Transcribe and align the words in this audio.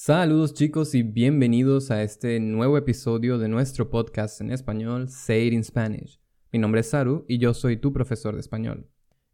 Saludos 0.00 0.54
chicos 0.54 0.94
y 0.94 1.02
bienvenidos 1.02 1.90
a 1.90 2.04
este 2.04 2.38
nuevo 2.38 2.78
episodio 2.78 3.36
de 3.36 3.48
nuestro 3.48 3.90
podcast 3.90 4.40
en 4.40 4.52
español 4.52 5.08
Say 5.08 5.48
It 5.48 5.52
in 5.52 5.64
Spanish. 5.64 6.20
Mi 6.52 6.60
nombre 6.60 6.82
es 6.82 6.90
Saru 6.90 7.24
y 7.26 7.38
yo 7.38 7.52
soy 7.52 7.78
tu 7.78 7.92
profesor 7.92 8.34
de 8.34 8.40
español. 8.40 8.86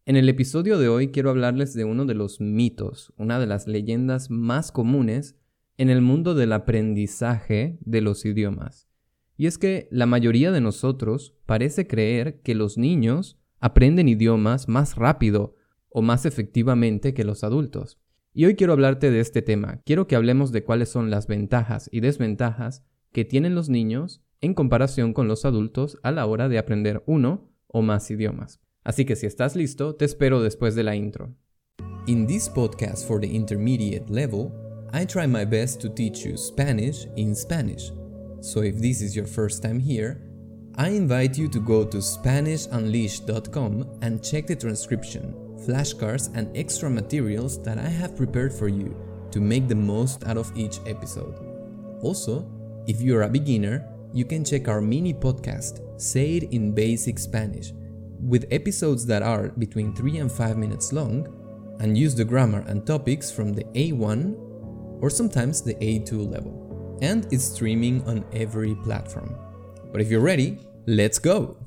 En 0.06 0.16
el 0.16 0.26
episodio 0.26 0.78
de 0.78 0.88
hoy 0.88 1.08
quiero 1.08 1.28
hablarles 1.28 1.74
de 1.74 1.84
uno 1.84 2.06
de 2.06 2.14
los 2.14 2.40
mitos, 2.40 3.12
una 3.18 3.38
de 3.38 3.44
las 3.44 3.66
leyendas 3.66 4.30
más 4.30 4.72
comunes 4.72 5.36
en 5.76 5.90
el 5.90 6.00
mundo 6.00 6.34
del 6.34 6.54
aprendizaje 6.54 7.76
de 7.82 8.00
los 8.00 8.24
idiomas. 8.24 8.88
Y 9.36 9.48
es 9.48 9.58
que 9.58 9.86
la 9.90 10.06
mayoría 10.06 10.50
de 10.50 10.62
nosotros 10.62 11.34
parece 11.44 11.86
creer 11.86 12.40
que 12.40 12.54
los 12.54 12.78
niños 12.78 13.38
aprenden 13.60 14.08
idiomas 14.08 14.66
más 14.66 14.96
rápido 14.96 15.56
o 15.90 16.00
más 16.00 16.24
efectivamente 16.24 17.12
que 17.12 17.24
los 17.24 17.44
adultos. 17.44 18.00
Y 18.36 18.46
hoy 18.46 18.56
quiero 18.56 18.72
hablarte 18.72 19.12
de 19.12 19.20
este 19.20 19.42
tema. 19.42 19.80
Quiero 19.86 20.08
que 20.08 20.16
hablemos 20.16 20.50
de 20.50 20.64
cuáles 20.64 20.88
son 20.88 21.08
las 21.08 21.28
ventajas 21.28 21.88
y 21.92 22.00
desventajas 22.00 22.82
que 23.12 23.24
tienen 23.24 23.54
los 23.54 23.68
niños 23.68 24.24
en 24.40 24.54
comparación 24.54 25.12
con 25.12 25.28
los 25.28 25.44
adultos 25.44 26.00
a 26.02 26.10
la 26.10 26.26
hora 26.26 26.48
de 26.48 26.58
aprender 26.58 27.04
uno 27.06 27.48
o 27.68 27.80
más 27.80 28.10
idiomas. 28.10 28.60
Así 28.82 29.04
que 29.04 29.14
si 29.14 29.26
estás 29.26 29.54
listo, 29.54 29.94
te 29.94 30.04
espero 30.04 30.42
después 30.42 30.74
de 30.74 30.82
la 30.82 30.96
intro. 30.96 31.36
In 32.08 32.26
this 32.26 32.48
podcast 32.48 33.06
for 33.06 33.20
the 33.20 33.28
intermediate 33.28 34.10
level, 34.10 34.50
I 34.92 35.06
try 35.06 35.28
my 35.28 35.44
best 35.44 35.80
to 35.82 35.88
teach 35.88 36.26
you 36.26 36.36
Spanish 36.36 37.06
in 37.16 37.36
Spanish. 37.36 37.92
So 38.40 38.64
if 38.64 38.80
this 38.80 39.00
is 39.00 39.14
your 39.14 39.28
first 39.28 39.62
time 39.62 39.78
here, 39.78 40.20
I 40.76 40.88
invite 40.88 41.38
you 41.38 41.48
to 41.50 41.60
go 41.60 41.84
to 41.84 41.98
SpanishUnleashed.com 41.98 44.00
and 44.02 44.24
check 44.24 44.48
the 44.48 44.56
transcription 44.56 45.43
flashcards, 45.66 46.34
and 46.34 46.54
extra 46.56 46.90
materials 46.90 47.62
that 47.62 47.78
I 47.78 47.88
have 47.88 48.16
prepared 48.16 48.52
for 48.52 48.68
you 48.68 48.96
to 49.30 49.40
make 49.40 49.68
the 49.68 49.74
most 49.74 50.24
out 50.24 50.36
of 50.36 50.52
each 50.56 50.78
episode. 50.86 51.34
Also, 52.02 52.46
if 52.86 53.00
you're 53.00 53.22
a 53.22 53.28
beginner, 53.28 53.88
you 54.12 54.24
can 54.24 54.44
check 54.44 54.68
our 54.68 54.80
mini 54.80 55.12
podcast, 55.12 55.80
Say 56.00 56.36
It 56.36 56.52
in 56.52 56.72
Basic 56.72 57.18
Spanish, 57.18 57.72
with 58.20 58.46
episodes 58.50 59.06
that 59.06 59.22
are 59.22 59.48
between 59.48 59.94
3 59.94 60.18
and 60.18 60.30
5 60.30 60.56
minutes 60.56 60.92
long 60.92 61.26
and 61.80 61.98
use 61.98 62.14
the 62.14 62.24
grammar 62.24 62.64
and 62.68 62.86
topics 62.86 63.30
from 63.30 63.52
the 63.52 63.64
A1 63.74 64.36
or 65.00 65.10
sometimes 65.10 65.62
the 65.62 65.74
A2 65.74 66.30
level. 66.30 66.98
And 67.02 67.26
it's 67.32 67.44
streaming 67.44 68.06
on 68.06 68.24
every 68.32 68.74
platform. 68.76 69.34
But 69.90 70.00
if 70.00 70.10
you're 70.10 70.20
ready, 70.20 70.58
let's 70.86 71.18
go! 71.18 71.63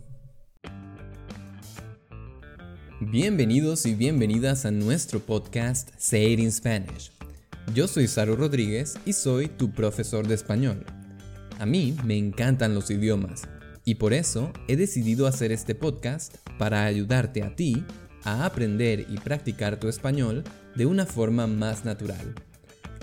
Bienvenidos 3.09 3.85
y 3.85 3.95
bienvenidas 3.95 4.65
a 4.65 4.71
nuestro 4.71 5.21
podcast 5.21 5.91
Say 5.97 6.33
It 6.33 6.39
in 6.39 6.51
Spanish. 6.51 7.09
Yo 7.73 7.87
soy 7.87 8.05
Saru 8.05 8.35
Rodríguez 8.35 8.95
y 9.05 9.13
soy 9.13 9.47
tu 9.47 9.71
profesor 9.71 10.27
de 10.27 10.35
español. 10.35 10.85
A 11.57 11.65
mí 11.65 11.95
me 12.03 12.17
encantan 12.17 12.75
los 12.75 12.91
idiomas 12.91 13.43
y 13.85 13.95
por 13.95 14.11
eso 14.11 14.51
he 14.67 14.75
decidido 14.75 15.25
hacer 15.25 15.53
este 15.53 15.73
podcast 15.73 16.35
para 16.57 16.83
ayudarte 16.83 17.43
a 17.43 17.55
ti 17.55 17.85
a 18.25 18.45
aprender 18.45 19.05
y 19.09 19.17
practicar 19.19 19.79
tu 19.79 19.87
español 19.87 20.43
de 20.75 20.85
una 20.85 21.05
forma 21.05 21.47
más 21.47 21.85
natural. 21.85 22.35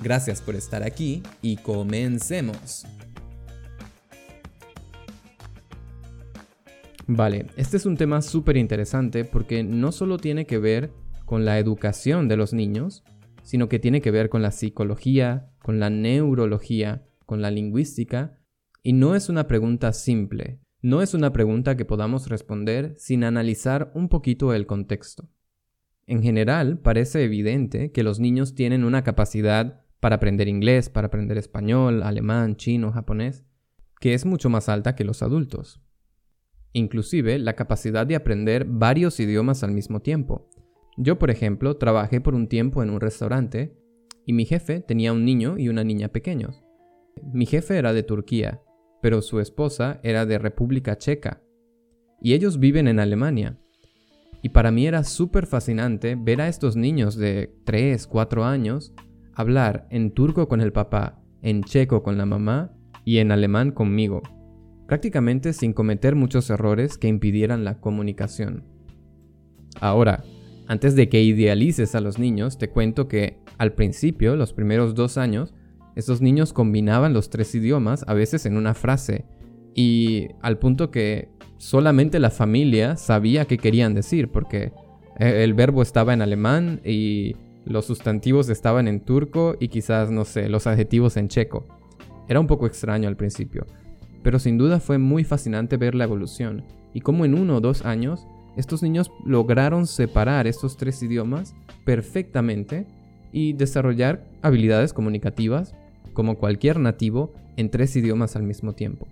Gracias 0.03 0.43
por 0.43 0.55
estar 0.55 0.83
aquí 0.83 1.23
y 1.41 1.57
comencemos. 1.57 2.85
Vale, 7.07 7.47
este 7.57 7.77
es 7.77 7.85
un 7.85 7.99
tema 7.99 8.23
súper 8.23 8.57
interesante 8.57 9.27
porque 9.27 9.63
no 9.63 9.93
solo 9.93 10.17
tiene 10.17 10.47
que 10.47 10.59
ver 10.59 10.91
con 11.27 11.45
la 11.45 11.59
educación 11.59 12.29
de 12.29 12.39
los 12.39 12.55
niños, 12.55 13.05
sino 13.43 13.69
que 13.69 13.79
tiene 13.79 14.01
que 14.01 14.11
ver 14.11 14.31
con 14.31 14.41
la 14.41 14.51
psicología, 14.51 15.51
con 15.63 15.81
la 15.81 15.91
neurología, 15.91 17.07
con 17.27 17.43
la 17.43 17.51
lingüística, 17.51 18.39
y 18.83 18.95
no 18.95 19.15
es 19.15 19.29
una 19.29 19.47
pregunta 19.47 19.93
simple, 19.93 20.61
no 20.81 21.03
es 21.03 21.13
una 21.13 21.31
pregunta 21.33 21.77
que 21.77 21.85
podamos 21.85 22.29
responder 22.29 22.95
sin 22.97 23.25
analizar 23.25 23.93
un 23.95 24.09
poquito 24.09 24.55
el 24.55 24.67
contexto. 24.67 25.29
En 26.07 26.23
general, 26.23 26.79
parece 26.79 27.23
evidente 27.25 27.93
que 27.93 28.03
los 28.03 28.19
niños 28.19 28.55
tienen 28.55 28.83
una 28.83 29.05
capacidad 29.05 29.83
para 30.01 30.17
aprender 30.17 30.49
inglés, 30.49 30.89
para 30.89 31.09
aprender 31.09 31.37
español, 31.37 32.03
alemán, 32.03 32.57
chino, 32.57 32.93
japonés, 32.93 33.45
que 34.01 34.15
es 34.15 34.25
mucho 34.25 34.49
más 34.49 34.71
alta 34.71 34.95
que 34.95 35.05
los 35.05 35.23
adultos 35.23 35.84
inclusive 36.75 37.39
la 37.39 37.55
capacidad 37.55 38.07
de 38.07 38.17
aprender 38.17 38.67
varios 38.67 39.19
idiomas 39.19 39.63
al 39.63 39.71
mismo 39.71 40.01
tiempo. 40.01 40.51
Yo, 40.99 41.19
por 41.19 41.31
ejemplo, 41.31 41.77
trabajé 41.77 42.21
por 42.21 42.35
un 42.35 42.49
tiempo 42.49 42.83
en 42.83 42.91
un 42.91 43.01
restaurante 43.01 43.75
y 44.27 44.33
mi 44.33 44.45
jefe 44.45 44.81
tenía 44.81 45.13
un 45.13 45.25
niño 45.25 45.57
y 45.57 45.69
una 45.69 45.85
niña 45.85 46.09
pequeños. 46.09 46.63
Mi 47.33 47.47
jefe 47.47 47.79
era 47.79 47.93
de 47.93 48.03
Turquía, 48.03 48.61
pero 49.01 49.23
su 49.23 49.41
esposa 49.41 50.01
era 50.03 50.27
de 50.27 50.39
República 50.39 50.99
Checa. 50.99 51.43
Y 52.21 52.35
ellos 52.35 52.59
viven 52.59 52.89
en 52.89 53.01
Alemania. 53.01 53.59
Y 54.43 54.51
para 54.51 54.71
mí 54.71 54.87
era 54.87 55.05
súper 55.05 55.47
fascinante 55.47 56.17
ver 56.17 56.41
a 56.41 56.49
estos 56.49 56.77
niños 56.77 57.17
de 57.17 57.55
3, 57.65 58.07
4 58.07 58.45
años 58.45 58.93
hablar 59.35 59.87
en 59.91 60.11
turco 60.13 60.49
con 60.49 60.61
el 60.61 60.73
papá, 60.73 61.23
en 61.41 61.63
checo 61.63 62.03
con 62.03 62.19
la 62.19 62.27
mamá 62.27 62.73
y 63.05 63.19
en 63.19 63.33
alemán 63.33 63.73
conmigo 63.73 64.23
prácticamente 64.87 65.53
sin 65.53 65.73
cometer 65.73 66.15
muchos 66.15 66.51
errores 66.51 66.99
que 66.99 67.09
impidieran 67.09 67.65
la 67.65 67.81
comunicación. 67.81 68.65
Ahora, 69.81 70.25
antes 70.67 70.95
de 70.97 71.09
que 71.09 71.23
idealices 71.23 71.95
a 71.95 72.01
los 72.01 72.19
niños, 72.19 72.59
te 72.59 72.69
cuento 72.69 73.09
que 73.09 73.39
al 73.59 73.73
principio, 73.73 74.37
los 74.37 74.53
primeros 74.53 74.95
dos 74.95 75.19
años, 75.19 75.55
estos 75.95 76.21
niños 76.21 76.53
combinaban 76.53 77.13
los 77.13 77.31
tres 77.31 77.55
idiomas 77.55 78.05
a 78.09 78.15
veces 78.15 78.47
en 78.47 78.57
una 78.57 78.75
frase 78.75 79.27
y 79.75 80.29
al 80.41 80.59
punto 80.59 80.91
que 80.91 81.29
solamente 81.59 82.19
la 82.19 82.31
familia 82.31 82.97
sabía 82.97 83.45
qué 83.45 83.59
querían 83.59 83.95
decir 83.95 84.29
porque 84.29 84.73
eh, 85.19 85.45
el 85.45 85.55
verbo 85.55 85.83
estaba 85.83 86.13
en 86.13 86.23
alemán 86.23 86.81
y 86.85 87.37
los 87.65 87.87
sustantivos 87.87 88.49
estaban 88.49 88.89
en 88.89 89.01
turco 89.01 89.57
y 89.59 89.69
quizás, 89.69 90.11
no 90.11 90.25
sé, 90.25 90.49
los 90.49 90.67
adjetivos 90.67 91.17
en 91.17 91.29
checo. 91.29 91.67
Era 92.29 92.41
un 92.41 92.47
poco 92.47 92.67
extraño 92.67 93.09
al 93.09 93.17
principio, 93.17 93.67
pero 94.25 94.41
sin 94.41 94.59
duda 94.59 94.81
fue 94.81 94.99
muy 94.99 95.23
fascinante 95.23 95.77
ver 95.77 95.95
la 95.95 96.05
evolución 96.05 96.65
y 96.95 97.03
cómo 97.03 97.25
en 97.25 97.35
uno 97.35 97.57
o 97.57 97.61
dos 97.61 97.85
años 97.85 98.27
estos 98.57 98.83
niños 98.83 99.13
lograron 99.25 99.87
separar 99.87 100.47
estos 100.47 100.77
tres 100.77 101.03
idiomas 101.03 101.55
perfectamente 101.85 102.87
y 103.33 103.53
desarrollar 103.53 104.25
habilidades 104.43 104.95
comunicativas 104.95 105.75
como 106.15 106.39
cualquier 106.39 106.81
nativo 106.81 107.35
en 107.57 107.71
tres 107.71 107.95
idiomas 107.97 108.35
al 108.35 108.45
mismo 108.45 108.73
tiempo. 108.73 109.07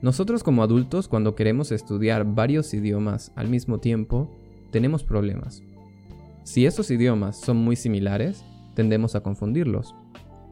Nosotros 0.00 0.44
como 0.44 0.62
adultos 0.62 1.08
cuando 1.08 1.34
queremos 1.34 1.72
estudiar 1.72 2.24
varios 2.24 2.72
idiomas 2.72 3.32
al 3.34 3.48
mismo 3.48 3.80
tiempo 3.80 4.30
tenemos 4.70 5.02
problemas. 5.02 5.62
Si 6.44 6.66
esos 6.66 6.90
idiomas 6.90 7.40
son 7.40 7.56
muy 7.56 7.74
similares, 7.76 8.44
tendemos 8.74 9.14
a 9.16 9.22
confundirlos. 9.22 9.94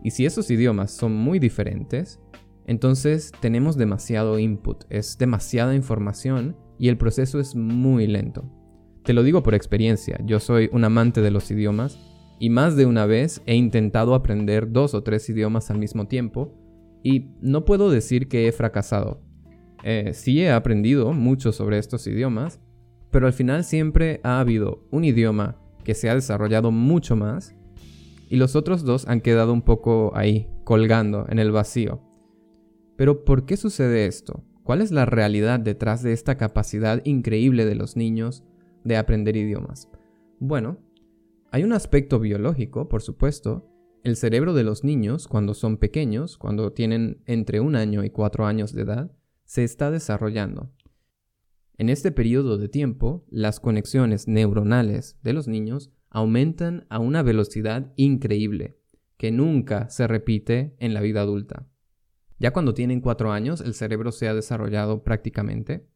Y 0.02 0.10
si 0.10 0.26
esos 0.26 0.50
idiomas 0.50 0.90
son 0.90 1.14
muy 1.14 1.38
diferentes, 1.38 2.20
entonces 2.68 3.32
tenemos 3.40 3.78
demasiado 3.78 4.38
input, 4.38 4.84
es 4.90 5.16
demasiada 5.16 5.74
información 5.74 6.54
y 6.78 6.88
el 6.88 6.98
proceso 6.98 7.40
es 7.40 7.56
muy 7.56 8.06
lento. 8.06 8.44
Te 9.04 9.14
lo 9.14 9.22
digo 9.22 9.42
por 9.42 9.54
experiencia, 9.54 10.20
yo 10.22 10.38
soy 10.38 10.68
un 10.70 10.84
amante 10.84 11.22
de 11.22 11.30
los 11.30 11.50
idiomas 11.50 11.98
y 12.38 12.50
más 12.50 12.76
de 12.76 12.84
una 12.84 13.06
vez 13.06 13.40
he 13.46 13.54
intentado 13.54 14.14
aprender 14.14 14.70
dos 14.70 14.92
o 14.92 15.02
tres 15.02 15.26
idiomas 15.30 15.70
al 15.70 15.78
mismo 15.78 16.08
tiempo 16.08 16.54
y 17.02 17.30
no 17.40 17.64
puedo 17.64 17.90
decir 17.90 18.28
que 18.28 18.46
he 18.46 18.52
fracasado. 18.52 19.22
Eh, 19.82 20.10
sí 20.12 20.42
he 20.42 20.50
aprendido 20.50 21.14
mucho 21.14 21.52
sobre 21.52 21.78
estos 21.78 22.06
idiomas, 22.06 22.60
pero 23.10 23.26
al 23.26 23.32
final 23.32 23.64
siempre 23.64 24.20
ha 24.24 24.40
habido 24.40 24.86
un 24.90 25.04
idioma 25.04 25.56
que 25.84 25.94
se 25.94 26.10
ha 26.10 26.14
desarrollado 26.14 26.70
mucho 26.70 27.16
más 27.16 27.56
y 28.28 28.36
los 28.36 28.56
otros 28.56 28.84
dos 28.84 29.08
han 29.08 29.22
quedado 29.22 29.54
un 29.54 29.62
poco 29.62 30.12
ahí, 30.14 30.50
colgando 30.64 31.24
en 31.30 31.38
el 31.38 31.50
vacío. 31.50 32.07
Pero 32.98 33.24
¿por 33.24 33.46
qué 33.46 33.56
sucede 33.56 34.06
esto? 34.06 34.42
¿Cuál 34.64 34.82
es 34.82 34.90
la 34.90 35.06
realidad 35.06 35.60
detrás 35.60 36.02
de 36.02 36.12
esta 36.12 36.36
capacidad 36.36 37.00
increíble 37.04 37.64
de 37.64 37.76
los 37.76 37.96
niños 37.96 38.42
de 38.82 38.96
aprender 38.96 39.36
idiomas? 39.36 39.88
Bueno, 40.40 40.80
hay 41.52 41.62
un 41.62 41.72
aspecto 41.72 42.18
biológico, 42.18 42.88
por 42.88 43.00
supuesto. 43.00 43.70
El 44.02 44.16
cerebro 44.16 44.52
de 44.52 44.64
los 44.64 44.82
niños, 44.82 45.28
cuando 45.28 45.54
son 45.54 45.76
pequeños, 45.76 46.38
cuando 46.38 46.72
tienen 46.72 47.22
entre 47.26 47.60
un 47.60 47.76
año 47.76 48.02
y 48.02 48.10
cuatro 48.10 48.46
años 48.46 48.72
de 48.72 48.82
edad, 48.82 49.12
se 49.44 49.62
está 49.62 49.92
desarrollando. 49.92 50.72
En 51.76 51.90
este 51.90 52.10
periodo 52.10 52.58
de 52.58 52.68
tiempo, 52.68 53.24
las 53.30 53.60
conexiones 53.60 54.26
neuronales 54.26 55.20
de 55.22 55.34
los 55.34 55.46
niños 55.46 55.92
aumentan 56.10 56.84
a 56.88 56.98
una 56.98 57.22
velocidad 57.22 57.92
increíble, 57.94 58.76
que 59.16 59.30
nunca 59.30 59.88
se 59.88 60.08
repite 60.08 60.74
en 60.80 60.94
la 60.94 61.00
vida 61.00 61.20
adulta. 61.20 61.68
Ya 62.38 62.52
cuando 62.52 62.74
tienen 62.74 63.00
cuatro 63.00 63.32
años, 63.32 63.60
el 63.60 63.74
cerebro 63.74 64.12
se 64.12 64.28
ha 64.28 64.34
desarrollado 64.34 65.02
prácticamente. 65.02 65.88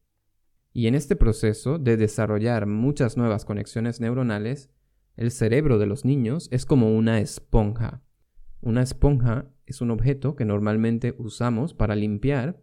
Y 0.72 0.86
en 0.86 0.94
este 0.94 1.16
proceso 1.16 1.78
de 1.78 1.96
desarrollar 1.96 2.66
muchas 2.66 3.16
nuevas 3.16 3.44
conexiones 3.44 4.00
neuronales, 4.00 4.70
el 5.16 5.30
cerebro 5.30 5.78
de 5.78 5.86
los 5.86 6.04
niños 6.04 6.48
es 6.50 6.64
como 6.64 6.96
una 6.96 7.20
esponja. 7.20 8.02
Una 8.60 8.82
esponja 8.82 9.46
es 9.66 9.80
un 9.80 9.90
objeto 9.90 10.34
que 10.34 10.44
normalmente 10.44 11.14
usamos 11.18 11.74
para 11.74 11.94
limpiar 11.94 12.60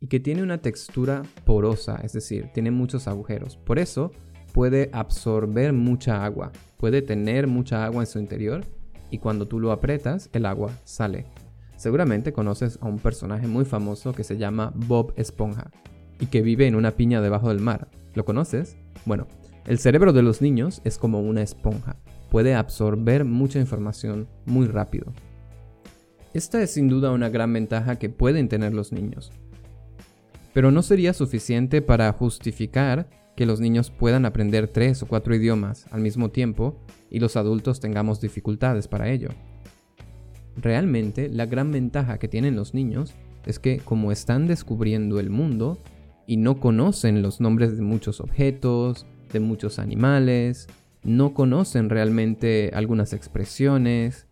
y 0.00 0.06
que 0.06 0.20
tiene 0.20 0.42
una 0.42 0.58
textura 0.58 1.22
porosa, 1.44 2.00
es 2.02 2.12
decir, 2.12 2.50
tiene 2.54 2.70
muchos 2.70 3.08
agujeros. 3.08 3.56
Por 3.56 3.78
eso 3.78 4.12
puede 4.52 4.90
absorber 4.92 5.72
mucha 5.72 6.24
agua, 6.24 6.52
puede 6.76 7.02
tener 7.02 7.46
mucha 7.46 7.84
agua 7.84 8.02
en 8.02 8.06
su 8.06 8.18
interior 8.18 8.64
y 9.10 9.18
cuando 9.18 9.46
tú 9.46 9.58
lo 9.58 9.72
apretas, 9.72 10.30
el 10.32 10.46
agua 10.46 10.70
sale. 10.84 11.26
Seguramente 11.78 12.32
conoces 12.32 12.76
a 12.82 12.86
un 12.86 12.98
personaje 12.98 13.46
muy 13.46 13.64
famoso 13.64 14.12
que 14.12 14.24
se 14.24 14.36
llama 14.36 14.72
Bob 14.74 15.12
Esponja 15.16 15.70
y 16.18 16.26
que 16.26 16.42
vive 16.42 16.66
en 16.66 16.74
una 16.74 16.96
piña 16.96 17.20
debajo 17.20 17.50
del 17.50 17.60
mar. 17.60 17.88
¿Lo 18.14 18.24
conoces? 18.24 18.76
Bueno, 19.06 19.28
el 19.64 19.78
cerebro 19.78 20.12
de 20.12 20.22
los 20.22 20.42
niños 20.42 20.82
es 20.82 20.98
como 20.98 21.20
una 21.20 21.40
esponja. 21.40 21.94
Puede 22.30 22.56
absorber 22.56 23.24
mucha 23.24 23.60
información 23.60 24.26
muy 24.44 24.66
rápido. 24.66 25.12
Esta 26.34 26.60
es 26.60 26.72
sin 26.72 26.88
duda 26.88 27.12
una 27.12 27.28
gran 27.28 27.52
ventaja 27.52 27.96
que 27.96 28.08
pueden 28.08 28.48
tener 28.48 28.74
los 28.74 28.90
niños. 28.90 29.30
Pero 30.52 30.72
no 30.72 30.82
sería 30.82 31.12
suficiente 31.12 31.80
para 31.80 32.12
justificar 32.12 33.08
que 33.36 33.46
los 33.46 33.60
niños 33.60 33.92
puedan 33.92 34.26
aprender 34.26 34.66
tres 34.66 35.00
o 35.04 35.06
cuatro 35.06 35.32
idiomas 35.32 35.86
al 35.92 36.00
mismo 36.00 36.30
tiempo 36.30 36.76
y 37.08 37.20
los 37.20 37.36
adultos 37.36 37.78
tengamos 37.78 38.20
dificultades 38.20 38.88
para 38.88 39.10
ello. 39.10 39.28
Realmente 40.60 41.28
la 41.28 41.46
gran 41.46 41.70
ventaja 41.70 42.18
que 42.18 42.26
tienen 42.26 42.56
los 42.56 42.74
niños 42.74 43.14
es 43.46 43.58
que 43.58 43.78
como 43.78 44.10
están 44.10 44.48
descubriendo 44.48 45.20
el 45.20 45.30
mundo 45.30 45.78
y 46.26 46.36
no 46.36 46.58
conocen 46.58 47.22
los 47.22 47.40
nombres 47.40 47.76
de 47.76 47.82
muchos 47.82 48.20
objetos, 48.20 49.06
de 49.32 49.40
muchos 49.40 49.78
animales, 49.78 50.66
no 51.04 51.32
conocen 51.32 51.88
realmente 51.90 52.72
algunas 52.74 53.12
expresiones, 53.12 54.26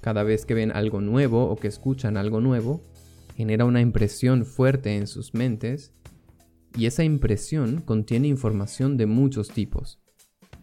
cada 0.00 0.22
vez 0.22 0.46
que 0.46 0.54
ven 0.54 0.72
algo 0.72 1.02
nuevo 1.02 1.44
o 1.44 1.56
que 1.56 1.68
escuchan 1.68 2.16
algo 2.16 2.40
nuevo, 2.40 2.80
genera 3.36 3.66
una 3.66 3.82
impresión 3.82 4.46
fuerte 4.46 4.96
en 4.96 5.06
sus 5.06 5.34
mentes 5.34 5.92
y 6.74 6.86
esa 6.86 7.04
impresión 7.04 7.82
contiene 7.82 8.28
información 8.28 8.96
de 8.96 9.06
muchos 9.06 9.50
tipos. 9.50 10.00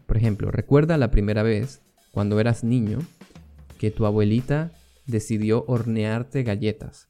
Por 0.07 0.17
ejemplo, 0.17 0.49
recuerda 0.49 0.97
la 0.97 1.11
primera 1.11 1.43
vez, 1.43 1.83
cuando 2.11 2.39
eras 2.39 2.63
niño, 2.63 2.99
que 3.77 3.91
tu 3.91 4.05
abuelita 4.05 4.71
decidió 5.07 5.65
hornearte 5.67 6.43
galletas. 6.43 7.09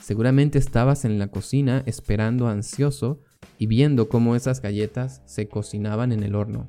Seguramente 0.00 0.58
estabas 0.58 1.04
en 1.04 1.18
la 1.18 1.28
cocina 1.28 1.82
esperando 1.86 2.48
ansioso 2.48 3.20
y 3.58 3.66
viendo 3.66 4.08
cómo 4.08 4.36
esas 4.36 4.60
galletas 4.60 5.22
se 5.24 5.48
cocinaban 5.48 6.12
en 6.12 6.22
el 6.22 6.34
horno. 6.34 6.68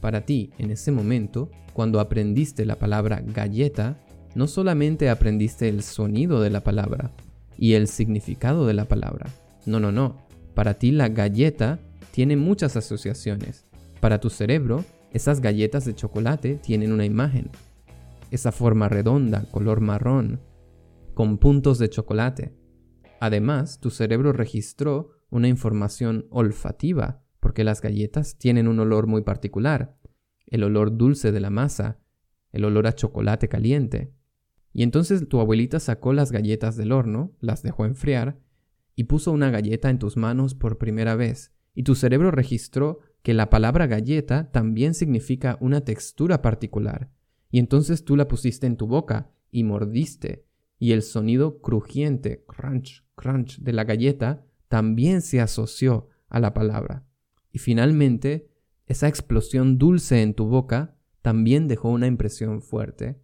Para 0.00 0.24
ti, 0.26 0.50
en 0.58 0.70
ese 0.70 0.92
momento, 0.92 1.50
cuando 1.72 2.00
aprendiste 2.00 2.64
la 2.64 2.78
palabra 2.78 3.22
galleta, 3.24 3.98
no 4.34 4.46
solamente 4.46 5.08
aprendiste 5.08 5.68
el 5.68 5.82
sonido 5.82 6.40
de 6.40 6.50
la 6.50 6.62
palabra 6.62 7.12
y 7.58 7.72
el 7.72 7.88
significado 7.88 8.66
de 8.66 8.74
la 8.74 8.86
palabra, 8.86 9.30
no, 9.64 9.80
no, 9.80 9.90
no. 9.90 10.26
Para 10.54 10.74
ti 10.74 10.92
la 10.92 11.08
galleta 11.08 11.80
tiene 12.12 12.36
muchas 12.36 12.76
asociaciones. 12.76 13.64
Para 14.00 14.20
tu 14.20 14.30
cerebro, 14.30 14.84
esas 15.12 15.40
galletas 15.40 15.84
de 15.84 15.94
chocolate 15.94 16.54
tienen 16.54 16.92
una 16.92 17.04
imagen. 17.04 17.50
Esa 18.30 18.50
forma 18.52 18.88
redonda, 18.88 19.48
color 19.50 19.80
marrón, 19.80 20.40
con 21.14 21.38
puntos 21.38 21.78
de 21.78 21.88
chocolate. 21.88 22.54
Además, 23.20 23.80
tu 23.80 23.90
cerebro 23.90 24.32
registró 24.32 25.10
una 25.30 25.48
información 25.48 26.26
olfativa, 26.30 27.22
porque 27.40 27.64
las 27.64 27.80
galletas 27.80 28.36
tienen 28.38 28.68
un 28.68 28.80
olor 28.80 29.06
muy 29.06 29.22
particular, 29.22 29.96
el 30.46 30.64
olor 30.64 30.96
dulce 30.96 31.32
de 31.32 31.40
la 31.40 31.50
masa, 31.50 32.00
el 32.52 32.64
olor 32.64 32.86
a 32.86 32.94
chocolate 32.94 33.48
caliente. 33.48 34.12
Y 34.72 34.82
entonces 34.82 35.28
tu 35.28 35.40
abuelita 35.40 35.80
sacó 35.80 36.12
las 36.12 36.32
galletas 36.32 36.76
del 36.76 36.92
horno, 36.92 37.32
las 37.40 37.62
dejó 37.62 37.86
enfriar 37.86 38.38
y 38.94 39.04
puso 39.04 39.30
una 39.32 39.50
galleta 39.50 39.90
en 39.90 39.98
tus 39.98 40.16
manos 40.16 40.54
por 40.54 40.78
primera 40.78 41.14
vez, 41.14 41.52
y 41.74 41.82
tu 41.82 41.94
cerebro 41.94 42.30
registró 42.30 42.98
que 43.22 43.34
la 43.34 43.50
palabra 43.50 43.86
galleta 43.86 44.50
también 44.50 44.94
significa 44.94 45.58
una 45.60 45.82
textura 45.82 46.42
particular, 46.42 47.10
y 47.50 47.58
entonces 47.58 48.04
tú 48.04 48.16
la 48.16 48.28
pusiste 48.28 48.66
en 48.66 48.76
tu 48.76 48.86
boca 48.86 49.30
y 49.50 49.64
mordiste, 49.64 50.46
y 50.78 50.92
el 50.92 51.02
sonido 51.02 51.60
crujiente, 51.60 52.44
crunch, 52.46 53.04
crunch 53.14 53.58
de 53.60 53.72
la 53.72 53.84
galleta 53.84 54.44
también 54.68 55.22
se 55.22 55.40
asoció 55.40 56.08
a 56.28 56.40
la 56.40 56.52
palabra. 56.54 57.06
Y 57.52 57.58
finalmente, 57.58 58.50
esa 58.86 59.08
explosión 59.08 59.78
dulce 59.78 60.22
en 60.22 60.34
tu 60.34 60.46
boca 60.46 60.96
también 61.22 61.68
dejó 61.68 61.88
una 61.88 62.06
impresión 62.06 62.62
fuerte 62.62 63.20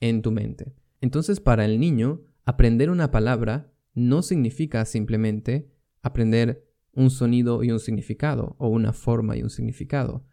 en 0.00 0.22
tu 0.22 0.30
mente. 0.30 0.74
Entonces, 1.00 1.40
para 1.40 1.64
el 1.64 1.80
niño, 1.80 2.22
aprender 2.44 2.90
una 2.90 3.10
palabra 3.10 3.72
no 3.94 4.22
significa 4.22 4.84
simplemente 4.84 5.70
aprender 6.02 6.64
un 6.92 7.10
sonido 7.10 7.62
y 7.64 7.70
un 7.70 7.80
significado 7.80 8.56
o 8.58 8.68
una 8.68 8.92
forma 8.92 9.36
y 9.36 9.42
un 9.42 9.50
significado, 9.50 10.24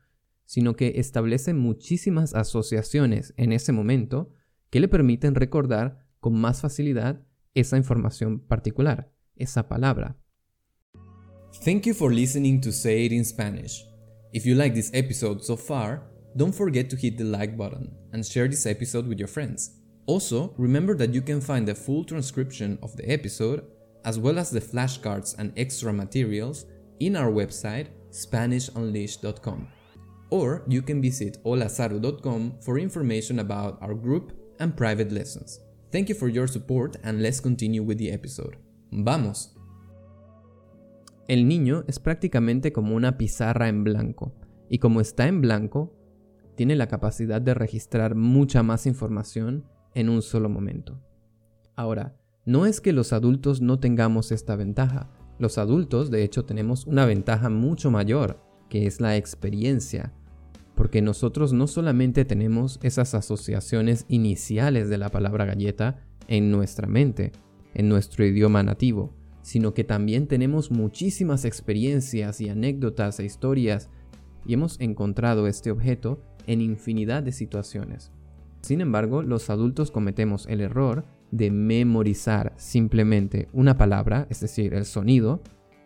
sino 0.50 0.76
que 0.76 0.94
establece 0.96 1.54
muchísimas 1.54 2.34
asociaciones 2.34 3.36
en 3.38 3.52
ese 3.52 3.72
momento 3.72 4.34
que 4.72 4.80
le 4.80 4.88
permiten 4.88 5.36
recordar 5.36 6.08
con 6.20 6.34
más 6.34 6.62
facilidad 6.62 7.22
esa 7.54 7.78
información 7.78 8.40
particular, 8.40 9.14
esa 9.36 9.68
palabra. 9.68 10.18
Thank 11.64 11.84
you 11.84 11.94
for 11.94 12.12
listening 12.12 12.62
to 12.62 12.72
Say 12.72 13.06
It 13.06 13.12
in 13.12 13.26
Spanish. 13.26 13.86
If 14.34 14.48
you 14.48 14.56
like 14.56 14.74
this 14.74 14.90
episode 14.96 15.44
so 15.44 15.56
far, 15.56 16.10
don't 16.36 16.56
forget 16.56 16.90
to 16.90 16.98
hit 16.98 17.18
the 17.18 17.26
like 17.26 17.56
button 17.56 17.96
and 18.12 18.26
share 18.26 18.50
this 18.50 18.66
episode 18.66 19.08
with 19.08 19.20
your 19.20 19.30
friends. 19.30 19.76
Also, 20.08 20.56
remember 20.58 20.96
that 20.96 21.14
you 21.14 21.22
can 21.22 21.42
find 21.42 21.68
the 21.68 21.76
full 21.76 22.04
transcription 22.04 22.80
of 22.82 22.96
the 22.96 23.08
episode, 23.08 23.64
as 24.04 24.18
well 24.18 24.40
as 24.40 24.50
the 24.50 24.62
flashcards 24.62 25.38
and 25.38 25.54
extra 25.56 25.94
materials, 25.94 26.66
in 27.00 27.16
our 27.16 27.32
website 27.32 27.90
SpanishUnleashed.com. 28.12 29.79
Or 30.30 30.64
you 30.68 30.82
can 30.82 31.02
visit 31.02 31.42
holasaru.com 31.44 32.60
for 32.62 32.80
information 32.80 33.40
about 33.40 33.82
our 33.82 33.96
group 33.96 34.34
and 34.60 34.76
private 34.76 35.12
lessons. 35.12 35.60
Thank 35.92 36.10
you 36.10 36.16
for 36.16 36.30
your 36.30 36.48
support 36.48 36.98
and 37.04 37.22
let's 37.22 37.42
continue 37.42 37.84
with 37.84 37.98
the 37.98 38.12
episode. 38.12 38.58
¡Vamos! 38.92 39.56
El 41.28 41.48
niño 41.48 41.84
es 41.88 42.00
prácticamente 42.00 42.72
como 42.72 42.96
una 42.96 43.18
pizarra 43.18 43.70
en 43.70 43.84
blanco, 43.84 44.34
y 44.68 44.80
como 44.80 45.00
está 45.00 45.28
en 45.28 45.42
blanco, 45.42 45.96
tiene 46.56 46.76
la 46.76 46.88
capacidad 46.88 47.40
de 47.40 47.54
registrar 47.54 48.16
mucha 48.16 48.64
más 48.64 48.86
información 48.86 49.66
en 49.94 50.10
un 50.10 50.22
solo 50.22 50.50
momento. 50.50 51.00
Ahora, 51.76 52.16
no 52.46 52.66
es 52.66 52.82
que 52.82 52.94
los 52.94 53.14
adultos 53.14 53.62
no 53.62 53.80
tengamos 53.80 54.32
esta 54.32 54.56
ventaja. 54.56 55.12
Los 55.38 55.58
adultos, 55.58 56.10
de 56.10 56.24
hecho, 56.24 56.46
tenemos 56.46 56.86
una 56.88 57.06
ventaja 57.06 57.50
mucho 57.50 57.92
mayor, 57.92 58.44
que 58.68 58.88
es 58.88 59.00
la 59.00 59.16
experiencia, 59.16 60.14
porque 60.80 61.02
nosotros 61.02 61.52
no 61.52 61.68
solamente 61.68 62.24
tenemos 62.24 62.80
esas 62.84 63.14
asociaciones 63.14 64.06
iniciales 64.08 64.88
de 64.88 64.98
la 64.98 65.10
palabra 65.10 65.44
galleta 65.44 66.06
en 66.30 66.52
nuestra 66.52 66.88
mente, 66.88 67.34
en 67.74 67.90
nuestro 67.90 68.26
idioma 68.26 68.64
nativo, 68.64 69.14
sino 69.42 69.74
que 69.74 69.84
también 69.84 70.28
tenemos 70.28 70.72
muchísimas 70.72 71.44
experiencias 71.44 72.40
y 72.40 72.48
anécdotas 72.48 73.20
e 73.20 73.26
historias 73.26 73.90
y 74.46 74.54
hemos 74.54 74.80
encontrado 74.80 75.48
este 75.48 75.70
objeto 75.70 76.24
en 76.48 76.62
infinidad 76.62 77.24
de 77.24 77.34
situaciones. 77.34 78.14
Sin 78.62 78.80
embargo, 78.80 79.22
los 79.22 79.50
adultos 79.50 79.92
cometemos 79.92 80.48
el 80.48 80.62
error 80.62 81.04
de 81.32 81.52
memorizar 81.52 82.54
simplemente 82.56 83.50
una 83.52 83.78
palabra, 83.78 84.28
es 84.30 84.40
decir, 84.40 84.74
el 84.74 84.86
sonido, 84.86 85.44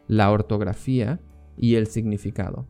la 0.07 0.29
ortografía 0.29 1.19
y 1.57 1.77
el 1.77 1.87
significado. 1.87 2.67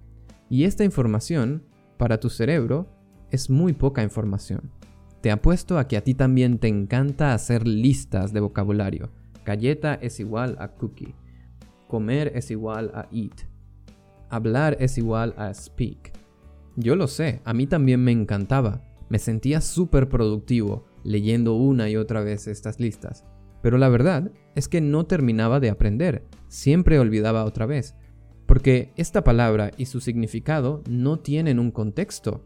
Y 0.50 0.64
esta 0.64 0.86
información, 0.86 1.64
para 2.04 2.20
tu 2.20 2.30
cerebro, 2.30 2.86
es 3.32 3.50
muy 3.50 3.72
poca 3.72 4.04
información. 4.04 4.74
Te 5.22 5.32
apuesto 5.32 5.78
a 5.78 5.88
que 5.88 5.96
a 5.96 6.04
ti 6.04 6.14
también 6.14 6.58
te 6.58 6.68
encanta 6.68 7.34
hacer 7.34 7.66
listas 7.66 8.34
de 8.34 8.42
vocabulario. 8.42 9.10
Galleta 9.46 9.94
es 9.94 10.20
igual 10.20 10.58
a 10.60 10.68
cookie. 10.74 11.16
Comer 11.88 12.34
es 12.36 12.52
igual 12.52 12.92
a 12.94 13.08
eat. 13.14 13.44
Hablar 14.30 14.76
es 14.82 14.98
igual 14.98 15.34
a 15.38 15.54
speak. 15.54 16.12
Yo 16.76 16.98
lo 16.98 17.08
sé, 17.08 17.40
a 17.46 17.54
mí 17.54 17.68
también 17.68 18.04
me 18.04 18.12
encantaba, 18.12 18.82
me 19.08 19.18
sentía 19.18 19.62
súper 19.62 20.10
productivo 20.10 20.84
leyendo 21.06 21.54
una 21.54 21.90
y 21.90 21.96
otra 21.96 22.20
vez 22.20 22.48
estas 22.48 22.82
listas. 22.82 23.24
Pero 23.62 23.78
la 23.78 23.88
verdad 23.88 24.30
es 24.56 24.68
que 24.68 24.82
no 24.82 25.06
terminaba 25.06 25.62
de 25.62 25.70
aprender, 25.70 26.28
siempre 26.50 27.00
olvidaba 27.00 27.46
otra 27.46 27.66
vez, 27.66 27.96
porque 28.54 28.94
esta 28.98 29.24
palabra 29.24 29.72
y 29.78 29.88
su 29.88 30.00
significado 30.00 30.84
no 30.88 31.18
tienen 31.18 31.58
un 31.58 31.72
contexto. 31.72 32.46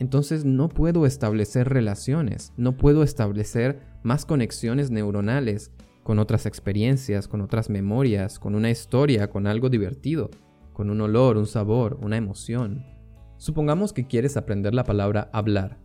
Entonces 0.00 0.44
no 0.44 0.68
puedo 0.68 1.06
establecer 1.06 1.68
relaciones, 1.68 2.52
no 2.56 2.76
puedo 2.76 3.04
establecer 3.04 3.78
más 4.02 4.26
conexiones 4.26 4.90
neuronales 4.90 5.70
con 6.02 6.18
otras 6.18 6.46
experiencias, 6.46 7.28
con 7.28 7.40
otras 7.40 7.70
memorias, 7.70 8.40
con 8.40 8.56
una 8.56 8.68
historia, 8.68 9.30
con 9.30 9.46
algo 9.46 9.68
divertido, 9.68 10.28
con 10.72 10.90
un 10.90 11.00
olor, 11.00 11.36
un 11.36 11.46
sabor, 11.46 12.00
una 12.02 12.16
emoción. 12.16 12.84
Supongamos 13.36 13.92
que 13.92 14.08
quieres 14.08 14.36
aprender 14.36 14.74
la 14.74 14.82
palabra 14.82 15.30
hablar 15.32 15.78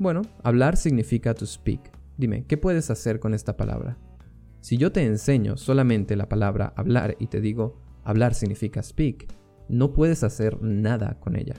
Bueno, 0.00 0.22
hablar 0.42 0.76
significa 0.76 1.34
to 1.34 1.46
speak. 1.46 1.92
Dime, 2.18 2.44
¿qué 2.48 2.56
puedes 2.56 2.90
hacer 2.90 3.20
con 3.20 3.32
esta 3.32 3.56
palabra? 3.56 3.96
Si 4.60 4.76
yo 4.76 4.90
te 4.90 5.04
enseño 5.04 5.56
solamente 5.56 6.16
la 6.16 6.28
palabra 6.28 6.72
hablar 6.74 7.14
y 7.20 7.28
te 7.28 7.40
digo 7.40 7.85
hablar 8.06 8.34
significa 8.34 8.82
speak, 8.82 9.26
no 9.68 9.92
puedes 9.92 10.22
hacer 10.22 10.62
nada 10.62 11.18
con 11.20 11.36
ella. 11.36 11.54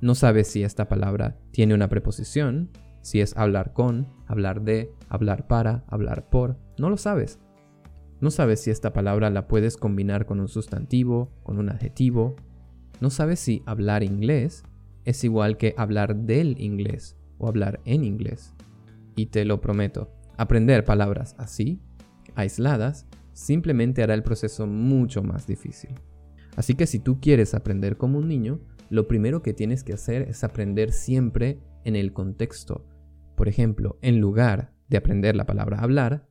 No 0.00 0.14
sabes 0.14 0.48
si 0.48 0.62
esta 0.62 0.88
palabra 0.88 1.38
tiene 1.52 1.74
una 1.74 1.88
preposición, 1.88 2.70
si 3.02 3.20
es 3.20 3.36
hablar 3.36 3.72
con, 3.72 4.08
hablar 4.26 4.62
de, 4.62 4.92
hablar 5.08 5.46
para, 5.46 5.84
hablar 5.86 6.28
por, 6.28 6.58
no 6.76 6.90
lo 6.90 6.96
sabes. 6.96 7.38
No 8.20 8.30
sabes 8.30 8.60
si 8.60 8.70
esta 8.70 8.92
palabra 8.92 9.30
la 9.30 9.46
puedes 9.46 9.76
combinar 9.76 10.26
con 10.26 10.40
un 10.40 10.48
sustantivo, 10.48 11.30
con 11.44 11.58
un 11.58 11.68
adjetivo. 11.68 12.34
No 13.00 13.10
sabes 13.10 13.38
si 13.38 13.62
hablar 13.64 14.02
inglés 14.02 14.64
es 15.04 15.22
igual 15.22 15.56
que 15.56 15.74
hablar 15.76 16.16
del 16.16 16.60
inglés 16.60 17.16
o 17.38 17.46
hablar 17.46 17.80
en 17.84 18.04
inglés. 18.04 18.54
Y 19.14 19.26
te 19.26 19.44
lo 19.44 19.60
prometo, 19.60 20.10
aprender 20.36 20.84
palabras 20.84 21.36
así, 21.38 21.80
aisladas, 22.34 23.05
simplemente 23.36 24.02
hará 24.02 24.14
el 24.14 24.22
proceso 24.22 24.66
mucho 24.66 25.22
más 25.22 25.46
difícil. 25.46 25.90
Así 26.56 26.74
que 26.74 26.86
si 26.86 26.98
tú 26.98 27.20
quieres 27.20 27.54
aprender 27.54 27.96
como 27.98 28.18
un 28.18 28.28
niño, 28.28 28.60
lo 28.88 29.06
primero 29.06 29.42
que 29.42 29.52
tienes 29.52 29.84
que 29.84 29.92
hacer 29.92 30.22
es 30.22 30.42
aprender 30.42 30.92
siempre 30.92 31.60
en 31.84 31.96
el 31.96 32.12
contexto, 32.12 32.86
por 33.36 33.48
ejemplo, 33.48 33.98
en 34.00 34.20
lugar 34.20 34.72
de 34.88 34.96
aprender 34.96 35.36
la 35.36 35.44
palabra 35.44 35.80
hablar, 35.80 36.30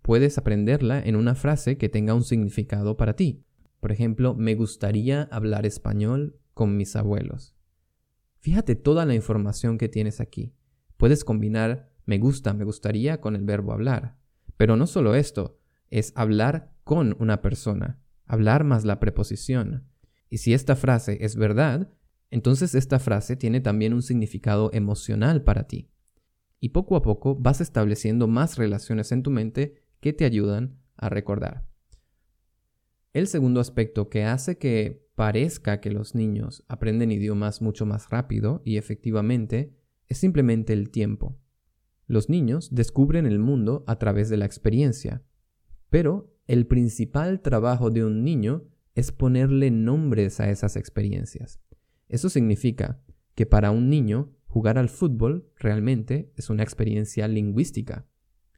puedes 0.00 0.38
aprenderla 0.38 1.00
en 1.00 1.16
una 1.16 1.34
frase 1.34 1.76
que 1.76 1.90
tenga 1.90 2.14
un 2.14 2.24
significado 2.24 2.96
para 2.96 3.14
ti. 3.14 3.44
Por 3.80 3.92
ejemplo, 3.92 4.34
me 4.34 4.54
gustaría 4.54 5.24
hablar 5.24 5.66
español 5.66 6.40
con 6.54 6.76
mis 6.76 6.96
abuelos. 6.96 7.54
Fíjate 8.38 8.74
toda 8.74 9.04
la 9.04 9.14
información 9.14 9.76
que 9.76 9.90
tienes 9.90 10.20
aquí. 10.20 10.54
Puedes 10.96 11.24
combinar 11.24 11.92
me 12.04 12.18
gusta, 12.18 12.52
me 12.52 12.64
gustaría 12.64 13.20
con 13.20 13.36
el 13.36 13.44
verbo 13.44 13.72
hablar. 13.72 14.16
Pero 14.56 14.76
no 14.76 14.86
solo 14.86 15.14
esto, 15.14 15.60
es 15.92 16.12
hablar 16.16 16.72
con 16.84 17.16
una 17.20 17.42
persona, 17.42 18.00
hablar 18.26 18.64
más 18.64 18.84
la 18.84 18.98
preposición. 18.98 19.86
Y 20.28 20.38
si 20.38 20.54
esta 20.54 20.74
frase 20.74 21.18
es 21.24 21.36
verdad, 21.36 21.92
entonces 22.30 22.74
esta 22.74 22.98
frase 22.98 23.36
tiene 23.36 23.60
también 23.60 23.92
un 23.92 24.02
significado 24.02 24.70
emocional 24.72 25.44
para 25.44 25.68
ti 25.68 25.92
y 26.62 26.68
poco 26.68 26.94
a 26.94 27.02
poco 27.02 27.34
vas 27.34 27.60
estableciendo 27.60 28.28
más 28.28 28.56
relaciones 28.56 29.10
en 29.10 29.24
tu 29.24 29.30
mente 29.30 29.82
que 30.00 30.12
te 30.12 30.24
ayudan 30.24 30.78
a 30.96 31.08
recordar. 31.08 31.66
El 33.12 33.26
segundo 33.26 33.60
aspecto 33.60 34.08
que 34.08 34.22
hace 34.22 34.58
que 34.58 35.04
parezca 35.16 35.80
que 35.80 35.90
los 35.90 36.14
niños 36.14 36.64
aprenden 36.68 37.10
idiomas 37.10 37.62
mucho 37.62 37.84
más 37.84 38.10
rápido 38.10 38.62
y 38.64 38.76
efectivamente 38.76 39.76
es 40.06 40.18
simplemente 40.18 40.72
el 40.72 40.90
tiempo. 40.90 41.36
Los 42.06 42.28
niños 42.28 42.72
descubren 42.72 43.26
el 43.26 43.40
mundo 43.40 43.82
a 43.88 43.98
través 43.98 44.28
de 44.30 44.36
la 44.36 44.46
experiencia, 44.46 45.24
pero 45.92 46.34
el 46.48 46.66
principal 46.66 47.42
trabajo 47.42 47.90
de 47.90 48.04
un 48.04 48.24
niño 48.24 48.64
es 48.96 49.12
ponerle 49.12 49.70
nombres 49.70 50.40
a 50.40 50.50
esas 50.50 50.74
experiencias. 50.74 51.60
Eso 52.08 52.28
significa 52.28 53.00
que 53.36 53.46
para 53.46 53.70
un 53.70 53.88
niño 53.88 54.32
Jugar 54.52 54.76
al 54.76 54.90
fútbol 54.90 55.48
realmente 55.56 56.30
es 56.36 56.50
una 56.50 56.62
experiencia 56.62 57.26
lingüística. 57.26 58.06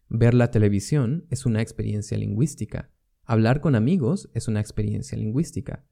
Ver 0.08 0.34
la 0.34 0.50
televisión 0.50 1.24
es 1.30 1.46
una 1.46 1.62
experiencia 1.62 2.18
lingüística. 2.18 2.90
Hablar 3.22 3.60
con 3.60 3.76
amigos 3.76 4.28
es 4.34 4.48
una 4.48 4.58
experiencia 4.58 5.16
lingüística. 5.16 5.86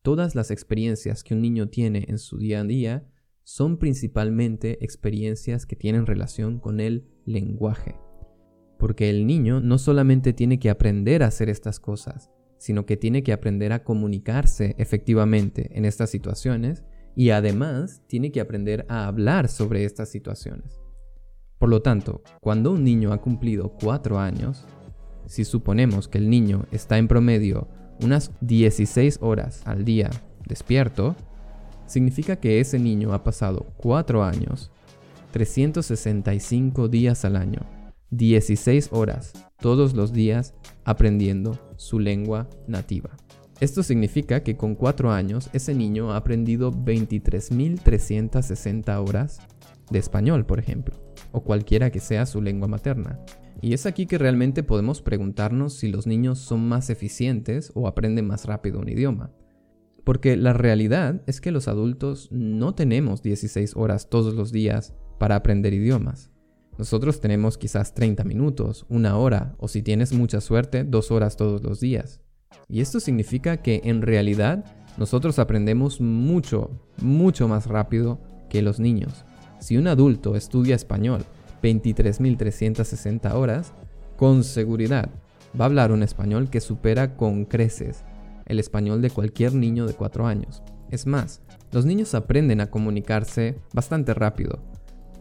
Todas 0.00 0.34
las 0.34 0.50
experiencias 0.50 1.24
que 1.24 1.34
un 1.34 1.42
niño 1.42 1.68
tiene 1.68 2.06
en 2.08 2.16
su 2.16 2.38
día 2.38 2.62
a 2.62 2.64
día 2.64 3.06
son 3.44 3.76
principalmente 3.76 4.82
experiencias 4.82 5.66
que 5.66 5.76
tienen 5.76 6.06
relación 6.06 6.58
con 6.58 6.80
el 6.80 7.06
lenguaje. 7.26 7.96
Porque 8.78 9.10
el 9.10 9.26
niño 9.26 9.60
no 9.60 9.78
solamente 9.78 10.32
tiene 10.32 10.58
que 10.58 10.70
aprender 10.70 11.22
a 11.22 11.26
hacer 11.26 11.48
estas 11.48 11.80
cosas, 11.80 12.30
sino 12.58 12.86
que 12.86 12.96
tiene 12.96 13.22
que 13.22 13.32
aprender 13.32 13.72
a 13.72 13.84
comunicarse 13.84 14.74
efectivamente 14.78 15.70
en 15.76 15.84
estas 15.84 16.10
situaciones 16.10 16.84
y 17.14 17.30
además 17.30 18.02
tiene 18.06 18.30
que 18.30 18.40
aprender 18.40 18.86
a 18.88 19.06
hablar 19.06 19.48
sobre 19.48 19.84
estas 19.84 20.08
situaciones. 20.08 20.80
Por 21.58 21.68
lo 21.68 21.82
tanto, 21.82 22.22
cuando 22.40 22.70
un 22.70 22.84
niño 22.84 23.12
ha 23.12 23.20
cumplido 23.20 23.76
4 23.80 24.18
años, 24.20 24.64
si 25.26 25.44
suponemos 25.44 26.06
que 26.06 26.18
el 26.18 26.30
niño 26.30 26.66
está 26.70 26.98
en 26.98 27.08
promedio 27.08 27.68
unas 28.00 28.30
16 28.40 29.18
horas 29.20 29.62
al 29.64 29.84
día 29.84 30.10
despierto, 30.46 31.16
significa 31.86 32.36
que 32.36 32.60
ese 32.60 32.78
niño 32.78 33.12
ha 33.12 33.24
pasado 33.24 33.66
4 33.78 34.22
años, 34.22 34.70
365 35.32 36.88
días 36.88 37.24
al 37.24 37.36
año, 37.36 37.60
16 38.10 38.90
horas 38.92 39.32
todos 39.60 39.94
los 39.94 40.12
días 40.12 40.54
aprendiendo 40.84 41.58
su 41.76 41.98
lengua 41.98 42.48
nativa. 42.66 43.10
Esto 43.60 43.82
significa 43.82 44.42
que 44.42 44.56
con 44.56 44.76
4 44.76 45.10
años 45.10 45.50
ese 45.52 45.74
niño 45.74 46.12
ha 46.12 46.16
aprendido 46.16 46.72
23.360 46.72 49.06
horas 49.06 49.40
de 49.90 49.98
español, 49.98 50.46
por 50.46 50.58
ejemplo, 50.58 50.94
o 51.32 51.42
cualquiera 51.42 51.90
que 51.90 52.00
sea 52.00 52.24
su 52.24 52.40
lengua 52.40 52.68
materna. 52.68 53.20
Y 53.60 53.72
es 53.72 53.86
aquí 53.86 54.06
que 54.06 54.18
realmente 54.18 54.62
podemos 54.62 55.02
preguntarnos 55.02 55.74
si 55.74 55.88
los 55.88 56.06
niños 56.06 56.38
son 56.38 56.68
más 56.68 56.90
eficientes 56.90 57.72
o 57.74 57.88
aprenden 57.88 58.28
más 58.28 58.44
rápido 58.44 58.78
un 58.78 58.88
idioma. 58.88 59.32
Porque 60.04 60.36
la 60.36 60.52
realidad 60.52 61.22
es 61.26 61.40
que 61.40 61.50
los 61.50 61.66
adultos 61.66 62.28
no 62.30 62.74
tenemos 62.74 63.22
16 63.22 63.74
horas 63.76 64.08
todos 64.08 64.34
los 64.34 64.52
días 64.52 64.94
para 65.18 65.34
aprender 65.34 65.74
idiomas. 65.74 66.30
Nosotros 66.78 67.20
tenemos 67.20 67.58
quizás 67.58 67.92
30 67.92 68.22
minutos, 68.22 68.86
una 68.88 69.18
hora 69.18 69.56
o 69.58 69.66
si 69.66 69.82
tienes 69.82 70.12
mucha 70.12 70.40
suerte, 70.40 70.84
dos 70.84 71.10
horas 71.10 71.36
todos 71.36 71.60
los 71.62 71.80
días. 71.80 72.20
Y 72.68 72.80
esto 72.80 73.00
significa 73.00 73.56
que 73.56 73.80
en 73.84 74.00
realidad 74.00 74.64
nosotros 74.96 75.40
aprendemos 75.40 76.00
mucho, 76.00 76.70
mucho 77.02 77.48
más 77.48 77.66
rápido 77.66 78.20
que 78.48 78.62
los 78.62 78.78
niños. 78.78 79.24
Si 79.58 79.76
un 79.76 79.88
adulto 79.88 80.36
estudia 80.36 80.76
español 80.76 81.24
23.360 81.62 83.34
horas, 83.34 83.72
con 84.16 84.44
seguridad 84.44 85.10
va 85.60 85.64
a 85.64 85.66
hablar 85.66 85.90
un 85.90 86.04
español 86.04 86.48
que 86.48 86.60
supera 86.60 87.16
con 87.16 87.44
creces 87.44 88.04
el 88.46 88.60
español 88.60 89.02
de 89.02 89.10
cualquier 89.10 89.52
niño 89.54 89.84
de 89.86 89.94
4 89.94 90.26
años. 90.26 90.62
Es 90.90 91.06
más, 91.06 91.42
los 91.70 91.84
niños 91.84 92.14
aprenden 92.14 92.60
a 92.60 92.70
comunicarse 92.70 93.58
bastante 93.74 94.14
rápido, 94.14 94.62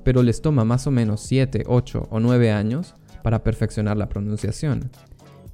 pero 0.07 0.23
les 0.23 0.41
toma 0.41 0.63
más 0.63 0.87
o 0.87 0.91
menos 0.91 1.19
7, 1.19 1.65
8 1.67 2.07
o 2.09 2.19
9 2.21 2.49
años 2.49 2.95
para 3.23 3.43
perfeccionar 3.43 3.97
la 3.97 4.07
pronunciación 4.07 4.89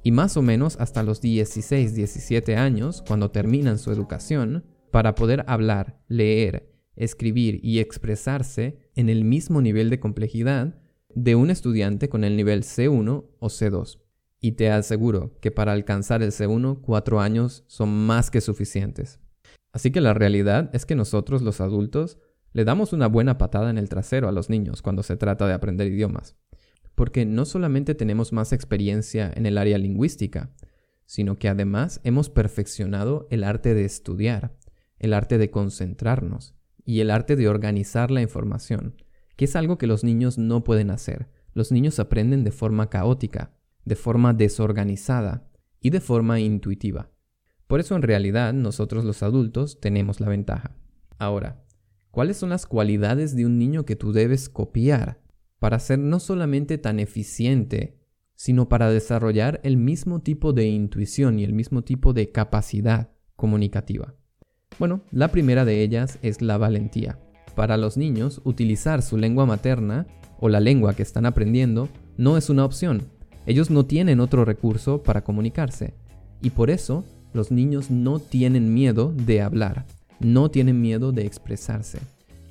y 0.04 0.12
más 0.12 0.36
o 0.36 0.42
menos 0.42 0.76
hasta 0.78 1.02
los 1.02 1.20
16, 1.20 1.92
17 1.96 2.54
años, 2.54 3.02
cuando 3.04 3.32
terminan 3.32 3.80
su 3.80 3.90
educación, 3.90 4.64
para 4.92 5.16
poder 5.16 5.42
hablar, 5.48 5.98
leer, 6.06 6.72
escribir 6.94 7.58
y 7.64 7.80
expresarse 7.80 8.78
en 8.94 9.08
el 9.08 9.24
mismo 9.24 9.60
nivel 9.60 9.90
de 9.90 9.98
complejidad 9.98 10.78
de 11.12 11.34
un 11.34 11.50
estudiante 11.50 12.08
con 12.08 12.22
el 12.22 12.36
nivel 12.36 12.62
C1 12.62 13.24
o 13.36 13.46
C2. 13.48 13.98
Y 14.40 14.52
te 14.52 14.70
aseguro 14.70 15.36
que 15.40 15.50
para 15.50 15.72
alcanzar 15.72 16.22
el 16.22 16.30
C1, 16.30 16.80
cuatro 16.80 17.20
años 17.20 17.64
son 17.66 18.06
más 18.06 18.30
que 18.30 18.40
suficientes. 18.40 19.18
Así 19.72 19.90
que 19.90 20.00
la 20.00 20.14
realidad 20.14 20.70
es 20.72 20.86
que 20.86 20.94
nosotros 20.94 21.42
los 21.42 21.60
adultos 21.60 22.18
le 22.54 22.64
damos 22.64 22.94
una 22.94 23.06
buena 23.06 23.36
patada 23.36 23.68
en 23.68 23.76
el 23.76 23.90
trasero 23.90 24.28
a 24.28 24.32
los 24.32 24.48
niños 24.48 24.80
cuando 24.80 25.02
se 25.02 25.18
trata 25.18 25.46
de 25.46 25.52
aprender 25.52 25.88
idiomas 25.88 26.36
porque 26.94 27.26
no 27.26 27.44
solamente 27.44 27.94
tenemos 27.94 28.32
más 28.32 28.52
experiencia 28.52 29.32
en 29.34 29.46
el 29.46 29.58
área 29.58 29.78
lingüística, 29.78 30.54
sino 31.06 31.36
que 31.38 31.48
además 31.48 32.00
hemos 32.04 32.30
perfeccionado 32.30 33.26
el 33.30 33.44
arte 33.44 33.74
de 33.74 33.84
estudiar, 33.84 34.56
el 34.98 35.12
arte 35.12 35.38
de 35.38 35.50
concentrarnos 35.50 36.54
y 36.84 37.00
el 37.00 37.10
arte 37.10 37.36
de 37.36 37.48
organizar 37.48 38.10
la 38.10 38.22
información, 38.22 38.96
que 39.36 39.46
es 39.46 39.56
algo 39.56 39.76
que 39.76 39.86
los 39.86 40.04
niños 40.04 40.38
no 40.38 40.64
pueden 40.64 40.90
hacer. 40.90 41.28
Los 41.52 41.72
niños 41.72 41.98
aprenden 41.98 42.44
de 42.44 42.52
forma 42.52 42.90
caótica, 42.90 43.52
de 43.84 43.96
forma 43.96 44.32
desorganizada 44.32 45.48
y 45.80 45.90
de 45.90 46.00
forma 46.00 46.40
intuitiva. 46.40 47.10
Por 47.66 47.80
eso 47.80 47.96
en 47.96 48.02
realidad 48.02 48.52
nosotros 48.52 49.04
los 49.04 49.22
adultos 49.22 49.80
tenemos 49.80 50.20
la 50.20 50.28
ventaja. 50.28 50.76
Ahora, 51.18 51.63
¿cuáles 52.14 52.36
son 52.36 52.50
las 52.50 52.64
cualidades 52.64 53.34
de 53.34 53.44
un 53.44 53.58
niño 53.58 53.84
que 53.84 53.96
tú 53.96 54.12
debes 54.12 54.48
copiar 54.48 55.20
para 55.58 55.80
ser 55.80 55.98
no 55.98 56.20
solamente 56.20 56.78
tan 56.78 57.00
eficiente, 57.00 57.98
sino 58.36 58.68
para 58.68 58.88
desarrollar 58.88 59.60
el 59.64 59.76
mismo 59.76 60.20
tipo 60.20 60.52
de 60.52 60.66
intuición 60.66 61.40
y 61.40 61.44
el 61.44 61.52
mismo 61.52 61.82
tipo 61.82 62.12
de 62.12 62.30
capacidad 62.30 63.10
comunicativa. 63.34 64.14
Bueno, 64.78 65.02
la 65.10 65.28
primera 65.28 65.64
de 65.64 65.82
ellas 65.82 66.20
es 66.22 66.40
la 66.40 66.56
valentía. 66.56 67.18
Para 67.56 67.76
los 67.76 67.96
niños, 67.96 68.40
utilizar 68.44 69.02
su 69.02 69.16
lengua 69.16 69.44
materna 69.44 70.06
o 70.38 70.48
la 70.48 70.60
lengua 70.60 70.94
que 70.94 71.02
están 71.02 71.26
aprendiendo 71.26 71.88
no 72.16 72.36
es 72.36 72.48
una 72.48 72.64
opción. 72.64 73.08
Ellos 73.44 73.70
no 73.70 73.86
tienen 73.86 74.20
otro 74.20 74.44
recurso 74.44 75.02
para 75.02 75.24
comunicarse. 75.24 75.94
Y 76.40 76.50
por 76.50 76.70
eso, 76.70 77.04
los 77.32 77.50
niños 77.50 77.90
no 77.90 78.20
tienen 78.20 78.72
miedo 78.72 79.12
de 79.12 79.42
hablar, 79.42 79.86
no 80.20 80.50
tienen 80.50 80.80
miedo 80.80 81.12
de 81.12 81.26
expresarse. 81.26 81.98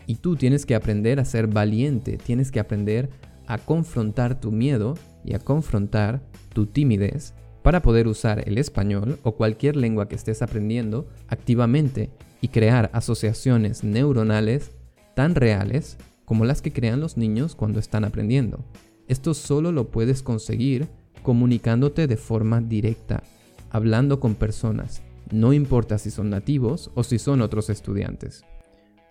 Y 0.05 0.15
tú 0.15 0.36
tienes 0.36 0.65
que 0.65 0.75
aprender 0.75 1.20
a 1.20 1.25
ser 1.25 1.48
valiente, 1.48 2.17
tienes 2.17 2.51
que 2.51 2.60
aprender 2.60 3.10
a 3.48 3.58
confrontar 3.58 4.39
tu 4.39 4.51
miedo 4.51 4.96
y 5.24 5.34
a 5.34 5.39
confrontar 5.39 6.22
tu 6.53 6.65
timidez 6.65 7.34
para 7.62 7.82
poder 7.82 8.08
usar 8.08 8.48
el 8.48 8.58
español 8.58 9.17
o 9.24 9.34
cualquier 9.36 9.75
lengua 9.75 10.08
que 10.08 10.15
estés 10.15 10.41
aprendiendo 10.41 11.08
activamente 11.29 12.10
y 12.41 12.50
crear 12.50 12.89
asociaciones 12.93 13.84
neuronales 13.84 14.72
tan 15.15 15.36
reales 15.36 15.98
como 16.25 16.46
las 16.46 16.62
que 16.62 16.74
crean 16.74 17.00
los 17.00 17.17
niños 17.17 17.55
cuando 17.55 17.79
están 17.79 18.03
aprendiendo. 18.03 18.60
Esto 19.08 19.34
solo 19.34 19.72
lo 19.72 19.89
puedes 19.91 20.22
conseguir 20.24 20.88
comunicándote 21.24 22.08
de 22.08 22.17
forma 22.17 22.60
directa, 22.60 23.24
hablando 23.70 24.20
con 24.20 24.36
personas, 24.36 25.01
no 25.33 25.51
importa 25.51 25.97
si 25.97 26.11
son 26.11 26.29
nativos 26.29 26.91
o 26.93 27.03
si 27.03 27.17
son 27.17 27.41
otros 27.41 27.71
estudiantes. 27.71 28.45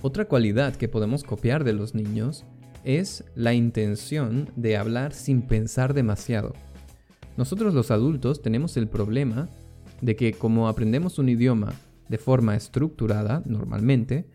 Otra 0.03 0.27
cualidad 0.27 0.77
que 0.77 0.89
podemos 0.89 1.25
copiar 1.25 1.65
de 1.65 1.73
los 1.73 1.97
niños 1.97 2.45
es 2.85 3.25
la 3.35 3.55
intención 3.55 4.49
de 4.55 4.77
hablar 4.77 5.15
sin 5.15 5.43
pensar 5.43 5.95
demasiado. 5.95 6.55
Nosotros 7.37 7.75
los 7.75 7.91
adultos 7.91 8.41
tenemos 8.41 8.77
el 8.77 8.87
problema 8.87 9.49
de 10.01 10.15
que 10.15 10.33
como 10.33 10.69
aprendemos 10.69 11.19
un 11.19 11.29
idioma 11.29 11.75
de 12.09 12.19
forma 12.19 12.55
estructurada 12.55 13.43
normalmente, 13.45 14.29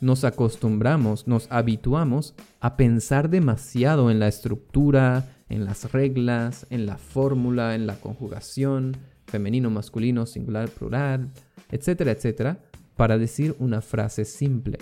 nos 0.00 0.24
acostumbramos, 0.24 1.28
nos 1.28 1.46
habituamos 1.50 2.34
a 2.60 2.76
pensar 2.76 3.30
demasiado 3.30 4.10
en 4.10 4.18
la 4.18 4.26
estructura, 4.26 5.28
en 5.48 5.64
las 5.64 5.92
reglas, 5.92 6.66
en 6.70 6.86
la 6.86 6.96
fórmula, 6.96 7.74
en 7.76 7.86
la 7.86 8.00
conjugación, 8.00 8.96
femenino, 9.28 9.70
masculino, 9.70 10.26
singular, 10.26 10.68
plural, 10.68 11.30
etcétera, 11.70 12.12
etcétera, 12.12 12.58
para 12.96 13.18
decir 13.18 13.54
una 13.58 13.80
frase 13.80 14.24
simple. 14.24 14.78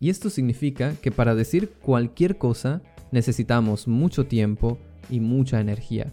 Y 0.00 0.10
esto 0.10 0.30
significa 0.30 0.94
que 1.02 1.10
para 1.10 1.34
decir 1.34 1.70
cualquier 1.82 2.38
cosa 2.38 2.82
necesitamos 3.12 3.86
mucho 3.86 4.26
tiempo 4.26 4.78
y 5.10 5.20
mucha 5.20 5.60
energía. 5.60 6.12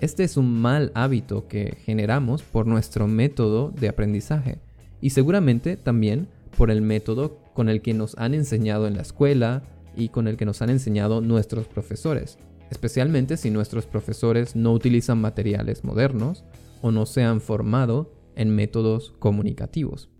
Este 0.00 0.24
es 0.24 0.36
un 0.36 0.60
mal 0.60 0.90
hábito 0.94 1.46
que 1.46 1.76
generamos 1.84 2.42
por 2.42 2.66
nuestro 2.66 3.06
método 3.06 3.70
de 3.70 3.88
aprendizaje 3.88 4.58
y 5.00 5.10
seguramente 5.10 5.76
también 5.76 6.26
por 6.56 6.70
el 6.70 6.82
método 6.82 7.38
con 7.54 7.68
el 7.68 7.82
que 7.82 7.94
nos 7.94 8.18
han 8.18 8.34
enseñado 8.34 8.88
en 8.88 8.96
la 8.96 9.02
escuela 9.02 9.62
y 9.96 10.08
con 10.08 10.26
el 10.26 10.36
que 10.36 10.44
nos 10.44 10.60
han 10.62 10.70
enseñado 10.70 11.20
nuestros 11.20 11.66
profesores, 11.66 12.38
especialmente 12.70 13.36
si 13.36 13.50
nuestros 13.50 13.86
profesores 13.86 14.56
no 14.56 14.72
utilizan 14.72 15.20
materiales 15.20 15.84
modernos 15.84 16.44
o 16.82 16.90
no 16.90 17.06
se 17.06 17.22
han 17.22 17.40
formado 17.40 18.12
en 18.36 18.54
métodos 18.54 19.14
comunicativos. 19.18 20.10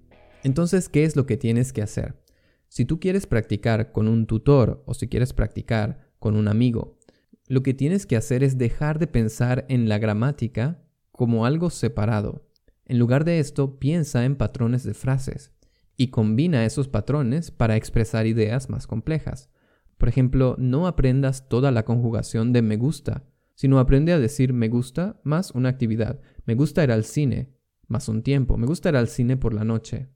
Entonces, 0.42 0.88
¿qué 0.88 1.04
es 1.04 1.16
lo 1.16 1.26
que 1.26 1.36
tienes 1.36 1.72
que 1.72 1.82
hacer? 1.82 2.22
Si 2.68 2.84
tú 2.84 3.00
quieres 3.00 3.26
practicar 3.26 3.92
con 3.92 4.08
un 4.08 4.26
tutor 4.26 4.82
o 4.86 4.94
si 4.94 5.08
quieres 5.08 5.32
practicar 5.32 6.10
con 6.18 6.36
un 6.36 6.48
amigo, 6.48 6.98
lo 7.46 7.62
que 7.62 7.74
tienes 7.74 8.06
que 8.06 8.16
hacer 8.16 8.42
es 8.42 8.56
dejar 8.56 8.98
de 8.98 9.06
pensar 9.06 9.66
en 9.68 9.88
la 9.88 9.98
gramática 9.98 10.82
como 11.10 11.44
algo 11.44 11.68
separado. 11.68 12.48
En 12.86 12.98
lugar 12.98 13.24
de 13.24 13.40
esto, 13.40 13.78
piensa 13.78 14.24
en 14.24 14.36
patrones 14.36 14.84
de 14.84 14.94
frases 14.94 15.52
y 15.96 16.08
combina 16.08 16.64
esos 16.64 16.88
patrones 16.88 17.50
para 17.50 17.76
expresar 17.76 18.26
ideas 18.26 18.70
más 18.70 18.86
complejas. 18.86 19.50
Por 19.98 20.08
ejemplo, 20.08 20.56
no 20.58 20.86
aprendas 20.86 21.48
toda 21.48 21.70
la 21.70 21.84
conjugación 21.84 22.52
de 22.52 22.62
me 22.62 22.76
gusta, 22.76 23.24
sino 23.54 23.78
aprende 23.78 24.12
a 24.12 24.18
decir 24.18 24.52
me 24.52 24.68
gusta 24.68 25.20
más 25.24 25.52
una 25.52 25.68
actividad. 25.68 26.20
Me 26.44 26.54
gusta 26.54 26.82
ir 26.84 26.92
al 26.92 27.04
cine 27.04 27.54
más 27.88 28.08
un 28.08 28.22
tiempo. 28.22 28.56
Me 28.56 28.66
gusta 28.66 28.88
ir 28.88 28.96
al 28.96 29.08
cine 29.08 29.36
por 29.36 29.54
la 29.54 29.64
noche. 29.64 30.08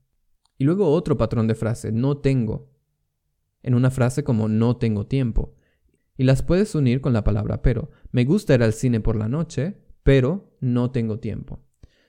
Y 0.57 0.63
luego 0.63 0.91
otro 0.91 1.17
patrón 1.17 1.47
de 1.47 1.55
frase, 1.55 1.91
no 1.91 2.17
tengo, 2.17 2.73
en 3.61 3.75
una 3.75 3.91
frase 3.91 4.23
como 4.23 4.47
no 4.47 4.77
tengo 4.77 5.05
tiempo. 5.05 5.55
Y 6.17 6.23
las 6.23 6.41
puedes 6.41 6.73
unir 6.73 6.99
con 6.99 7.13
la 7.13 7.23
palabra 7.23 7.61
pero. 7.61 7.91
Me 8.11 8.25
gusta 8.25 8.55
ir 8.55 8.63
al 8.63 8.73
cine 8.73 8.99
por 8.99 9.15
la 9.15 9.29
noche, 9.29 9.77
pero 10.03 10.57
no 10.59 10.91
tengo 10.91 11.19
tiempo. 11.19 11.63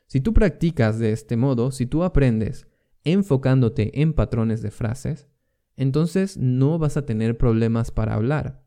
Si 0.06 0.22
tú 0.22 0.32
practicas 0.32 0.98
de 0.98 1.12
este 1.12 1.36
modo, 1.36 1.70
si 1.70 1.84
tú 1.84 2.02
aprendes 2.02 2.66
enfocándote 3.04 4.00
en 4.00 4.14
patrones 4.14 4.62
de 4.62 4.70
frases, 4.70 5.28
entonces 5.76 6.36
no 6.36 6.78
vas 6.78 6.96
a 6.96 7.06
tener 7.06 7.36
problemas 7.36 7.90
para 7.90 8.14
hablar, 8.14 8.64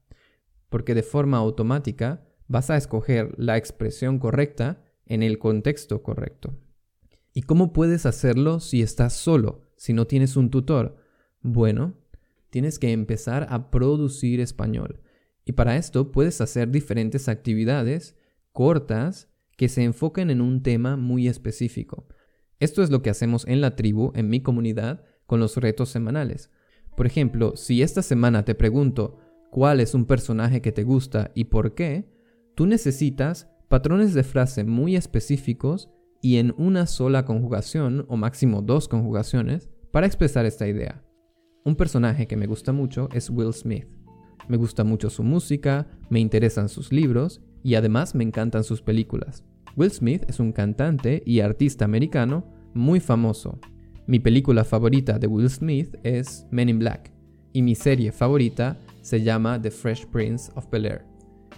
porque 0.70 0.96
de 0.96 1.04
forma 1.04 1.38
automática 1.38 2.24
vas 2.52 2.70
a 2.70 2.78
escoger 2.78 3.34
la 3.38 3.58
expresión 3.58 4.20
correcta 4.20 4.84
en 5.06 5.24
el 5.24 5.40
contexto 5.40 6.04
correcto. 6.04 6.54
¿Y 7.34 7.44
cómo 7.44 7.72
puedes 7.72 8.06
hacerlo 8.06 8.60
si 8.60 8.82
estás 8.82 9.14
solo? 9.14 9.72
si 9.82 9.94
no 9.94 10.06
tienes 10.06 10.38
un 10.38 10.52
tutor? 10.52 10.96
Bueno, 11.42 11.96
tienes 12.52 12.78
que 12.78 12.92
empezar 12.92 13.48
a 13.50 13.72
producir 13.72 14.40
español. 14.40 15.02
Y 15.44 15.54
para 15.54 15.76
esto 15.76 16.12
puedes 16.12 16.40
hacer 16.40 16.70
diferentes 16.70 17.28
actividades 17.28 18.16
cortas 18.52 19.28
que 19.58 19.70
se 19.70 19.84
enfoquen 19.84 20.30
en 20.30 20.40
un 20.40 20.62
tema 20.62 20.98
muy 20.98 21.28
específico. 21.28 22.08
Esto 22.60 22.84
es 22.84 22.92
lo 22.92 23.02
que 23.02 23.10
hacemos 23.10 23.48
en 23.48 23.60
la 23.60 23.76
tribu, 23.76 24.12
en 24.14 24.30
mi 24.30 24.42
comunidad, 24.42 25.04
con 25.26 25.40
los 25.40 25.58
retos 25.58 25.90
semanales. 25.90 26.52
Por 26.96 27.08
ejemplo, 27.08 27.56
si 27.56 27.82
esta 27.82 28.04
semana 28.04 28.46
te 28.46 28.54
pregunto 28.54 29.18
cuál 29.50 29.80
es 29.80 29.96
un 29.96 30.06
personaje 30.06 30.62
que 30.62 30.72
te 30.72 30.84
gusta 30.84 31.32
y 31.34 31.46
por 31.46 31.74
qué, 31.74 32.21
tú 32.56 32.66
necesitas 32.66 33.50
patrones 33.70 34.14
de 34.14 34.24
frase 34.24 34.64
muy 34.64 34.96
específicos 34.96 35.90
y 36.22 36.38
en 36.38 36.54
una 36.58 36.86
sola 36.86 37.26
conjugación 37.26 38.06
o 38.08 38.18
máximo 38.18 38.62
dos 38.62 38.88
conjugaciones 38.88 39.70
para 39.92 40.08
expresar 40.08 40.46
esta 40.46 40.68
idea. 40.68 41.04
Un 41.64 41.76
personaje 41.76 42.28
que 42.28 42.38
me 42.38 42.48
gusta 42.48 42.74
mucho 42.74 43.10
es 43.14 43.30
Will 43.30 43.54
Smith. 43.54 43.88
Me 44.48 44.58
gusta 44.58 44.84
mucho 44.84 45.10
su 45.10 45.24
música, 45.24 45.88
me 46.10 46.20
interesan 46.20 46.70
sus 46.70 46.92
libros 46.92 47.42
y 47.64 47.76
además 47.76 48.16
me 48.16 48.24
encantan 48.24 48.64
sus 48.64 48.82
películas. 48.82 49.44
Will 49.76 49.92
Smith 49.92 50.24
es 50.28 50.40
un 50.40 50.52
cantante 50.52 51.22
y 51.26 51.40
artista 51.40 51.86
americano 51.86 52.46
muy 52.74 53.00
famoso. 53.00 53.60
Mi 54.08 54.20
película 54.20 54.64
favorita 54.64 55.20
de 55.20 55.28
Will 55.28 55.50
Smith 55.50 55.96
es 56.04 56.48
Men 56.52 56.70
in 56.70 56.80
Black 56.80 57.12
y 57.54 57.62
mi 57.62 57.76
serie 57.76 58.12
favorita 58.12 58.78
se 59.02 59.22
llama 59.22 59.62
The 59.62 59.72
Fresh 59.72 60.08
Prince 60.08 60.52
of 60.56 60.70
Bel 60.70 60.86
Air, 60.86 61.06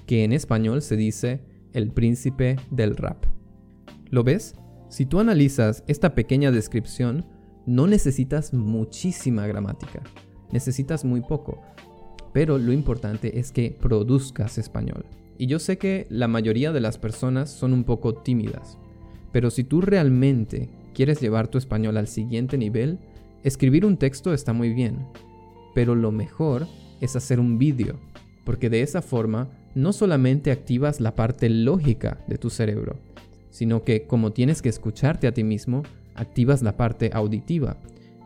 que 0.06 0.24
en 0.24 0.34
español 0.34 0.82
se 0.82 0.96
dice 0.96 1.42
El 1.74 1.92
Príncipe 1.92 2.58
del 2.72 2.96
Rap. 2.96 3.26
¿Lo 4.10 4.24
ves? 4.24 4.56
Si 4.90 5.06
tú 5.06 5.20
analizas 5.20 5.84
esta 5.88 6.14
pequeña 6.14 6.52
descripción, 6.52 7.26
no 7.66 7.88
necesitas 7.88 8.54
muchísima 8.54 9.48
gramática, 9.48 10.04
necesitas 10.52 11.06
muy 11.06 11.22
poco, 11.22 11.62
pero 12.34 12.58
lo 12.58 12.74
importante 12.74 13.40
es 13.40 13.52
que 13.52 13.76
produzcas 13.80 14.58
español. 14.58 15.06
Y 15.38 15.48
yo 15.48 15.60
sé 15.60 15.78
que 15.78 16.06
la 16.10 16.28
mayoría 16.28 16.72
de 16.72 16.82
las 16.82 16.98
personas 16.98 17.50
son 17.50 17.74
un 17.74 17.86
poco 17.86 18.16
tímidas, 18.16 18.78
pero 19.32 19.50
si 19.50 19.64
tú 19.64 19.82
realmente 19.82 20.70
quieres 20.94 21.20
llevar 21.22 21.48
tu 21.48 21.58
español 21.58 21.98
al 21.98 22.08
siguiente 22.08 22.58
nivel, 22.58 23.00
escribir 23.44 23.86
un 23.86 23.98
texto 23.98 24.34
está 24.34 24.54
muy 24.54 24.74
bien, 24.74 25.08
pero 25.74 25.96
lo 25.96 26.12
mejor 26.12 26.68
es 27.02 27.16
hacer 27.16 27.40
un 27.40 27.58
vídeo, 27.58 28.00
porque 28.46 28.70
de 28.70 28.82
esa 28.84 29.02
forma 29.02 29.50
no 29.76 29.94
solamente 29.94 30.52
activas 30.52 31.00
la 31.00 31.16
parte 31.16 31.50
lógica 31.50 32.20
de 32.28 32.38
tu 32.38 32.50
cerebro, 32.50 32.98
sino 33.50 33.84
que 33.84 34.06
como 34.08 34.32
tienes 34.32 34.62
que 34.62 34.70
escucharte 34.70 35.28
a 35.28 35.34
ti 35.34 35.44
mismo, 35.44 35.84
activas 36.16 36.62
la 36.62 36.78
parte 36.78 37.12
auditiva. 37.14 37.78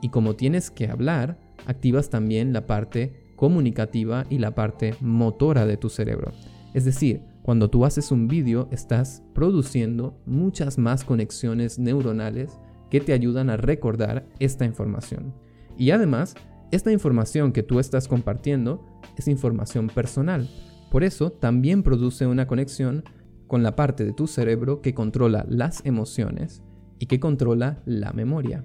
Y 0.01 0.09
como 0.09 0.35
tienes 0.35 0.71
que 0.71 0.87
hablar, 0.87 1.37
activas 1.65 2.09
también 2.09 2.53
la 2.53 2.67
parte 2.67 3.13
comunicativa 3.35 4.25
y 4.29 4.39
la 4.39 4.55
parte 4.55 4.95
motora 4.99 5.65
de 5.65 5.77
tu 5.77 5.89
cerebro. 5.89 6.31
Es 6.73 6.85
decir, 6.85 7.21
cuando 7.43 7.69
tú 7.69 7.85
haces 7.85 8.11
un 8.11 8.27
vídeo 8.27 8.67
estás 8.71 9.23
produciendo 9.33 10.17
muchas 10.25 10.77
más 10.77 11.03
conexiones 11.03 11.79
neuronales 11.79 12.59
que 12.89 12.99
te 12.99 13.13
ayudan 13.13 13.49
a 13.49 13.57
recordar 13.57 14.27
esta 14.39 14.65
información. 14.65 15.33
Y 15.77 15.91
además, 15.91 16.35
esta 16.71 16.91
información 16.91 17.53
que 17.53 17.63
tú 17.63 17.79
estás 17.79 18.07
compartiendo 18.07 18.85
es 19.17 19.27
información 19.27 19.87
personal. 19.87 20.49
Por 20.91 21.03
eso 21.03 21.31
también 21.31 21.83
produce 21.83 22.27
una 22.27 22.47
conexión 22.47 23.03
con 23.47 23.63
la 23.63 23.75
parte 23.75 24.05
de 24.05 24.13
tu 24.13 24.27
cerebro 24.27 24.81
que 24.81 24.93
controla 24.93 25.43
las 25.47 25.83
emociones 25.85 26.61
y 26.99 27.07
que 27.07 27.19
controla 27.19 27.81
la 27.85 28.13
memoria. 28.13 28.63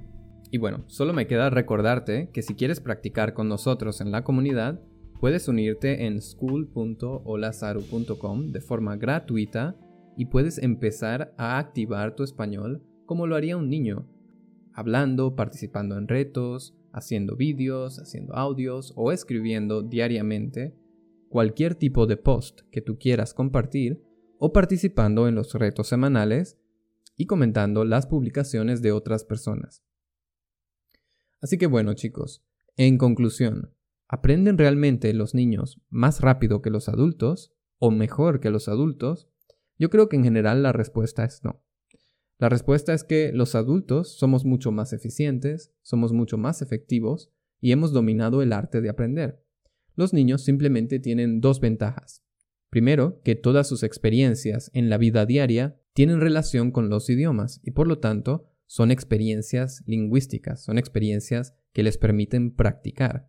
Y 0.51 0.59
bueno, 0.59 0.85
solo 0.87 1.13
me 1.13 1.27
queda 1.27 1.51
recordarte 1.51 2.31
que 2.33 2.43
si 2.43 2.55
quieres 2.55 2.79
practicar 2.81 3.33
con 3.33 3.49
nosotros 3.49 4.01
en 4.01 4.13
la 4.13 4.23
comunidad, 4.23 4.81
puedes 5.19 5.49
unirte 5.49 6.07
en 6.07 6.21
school.olazaru.com 6.21 8.53
de 8.53 8.61
forma 8.61 8.95
gratuita 8.97 9.75
y 10.17 10.27
puedes 10.27 10.59
empezar 10.59 11.35
a 11.39 11.59
activar 11.59 12.15
tu 12.15 12.23
español 12.23 12.85
como 13.07 13.27
lo 13.27 13.35
haría 13.37 13.57
un 13.57 13.71
niño, 13.71 14.07
hablando, 14.73 15.35
participando 15.35 15.97
en 15.97 16.07
retos, 16.09 16.77
haciendo 16.93 17.37
vídeos, 17.37 17.99
haciendo 17.99 18.35
audios 18.35 18.93
o 18.97 19.13
escribiendo 19.13 19.83
diariamente 19.83 20.75
cualquier 21.33 21.75
tipo 21.75 22.07
de 22.07 22.17
post 22.17 22.61
que 22.71 22.81
tú 22.81 22.97
quieras 22.97 23.35
compartir 23.35 24.05
o 24.39 24.53
participando 24.53 25.27
en 25.27 25.35
los 25.35 25.53
retos 25.55 25.89
semanales 25.89 26.57
y 27.17 27.27
comentando 27.27 27.85
las 27.85 28.07
publicaciones 28.07 28.83
de 28.83 28.93
otras 28.93 29.25
personas. 29.25 29.83
Así 31.41 31.59
que 31.59 31.67
bueno 31.67 31.95
chicos, 31.95 32.45
en 32.77 32.97
conclusión, 32.99 33.73
¿Aprenden 34.13 34.59
realmente 34.59 35.15
los 35.15 35.35
niños 35.35 35.81
más 35.89 36.21
rápido 36.21 36.61
que 36.61 36.69
los 36.69 36.91
adultos 36.91 37.55
o 37.79 37.91
mejor 37.91 38.41
que 38.41 38.51
los 38.51 38.69
adultos? 38.69 39.27
Yo 39.79 39.89
creo 39.89 40.11
que 40.11 40.17
en 40.17 40.25
general 40.25 40.63
la 40.63 40.71
respuesta 40.71 41.25
es 41.25 41.43
no. 41.45 41.65
La 42.37 42.51
respuesta 42.51 42.93
es 42.93 43.05
que 43.05 43.33
los 43.33 43.55
adultos 43.55 44.13
somos 44.13 44.45
mucho 44.45 44.71
más 44.71 44.93
eficientes, 44.93 45.73
somos 45.81 46.13
mucho 46.13 46.37
más 46.37 46.61
efectivos 46.61 47.33
y 47.59 47.73
hemos 47.73 47.95
dominado 47.95 48.43
el 48.43 48.53
arte 48.53 48.83
de 48.83 48.91
aprender. 48.91 49.43
Los 49.95 50.13
niños 50.13 50.43
simplemente 50.43 50.99
tienen 50.99 51.41
dos 51.41 51.61
ventajas. 51.61 52.23
Primero, 52.71 53.21
que 53.23 53.35
todas 53.35 53.69
sus 53.69 53.83
experiencias 53.83 54.71
en 54.73 54.89
la 54.89 54.97
vida 54.97 55.27
diaria 55.27 55.77
tienen 55.93 56.21
relación 56.21 56.71
con 56.71 56.89
los 56.89 57.11
idiomas 57.11 57.61
y 57.63 57.73
por 57.73 57.87
lo 57.87 57.99
tanto 57.99 58.47
son 58.67 58.91
experiencias 58.91 59.83
lingüísticas, 59.87 60.65
son 60.65 60.79
experiencias 60.79 61.55
que 61.75 61.83
les 61.83 61.99
permiten 61.99 62.55
practicar. 62.55 63.29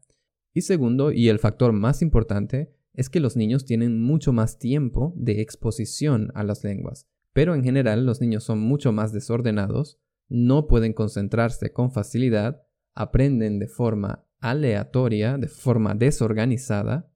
Y 0.54 0.62
segundo, 0.62 1.12
y 1.12 1.28
el 1.28 1.40
factor 1.40 1.74
más 1.74 2.02
importante, 2.02 2.74
es 2.94 3.10
que 3.10 3.20
los 3.20 3.36
niños 3.36 3.66
tienen 3.66 4.00
mucho 4.00 4.32
más 4.32 4.60
tiempo 4.60 5.14
de 5.18 5.42
exposición 5.42 6.32
a 6.36 6.44
las 6.44 6.64
lenguas. 6.64 7.08
Pero 7.34 7.56
en 7.56 7.64
general 7.64 8.06
los 8.06 8.22
niños 8.22 8.44
son 8.44 8.60
mucho 8.60 8.92
más 8.92 9.12
desordenados, 9.12 10.00
no 10.30 10.68
pueden 10.68 10.94
concentrarse 10.94 11.74
con 11.74 11.92
facilidad, 11.92 12.64
aprenden 12.94 13.60
de 13.60 13.68
forma 13.68 14.26
aleatoria, 14.44 15.38
de 15.38 15.48
forma 15.48 15.96
desorganizada, 15.96 17.10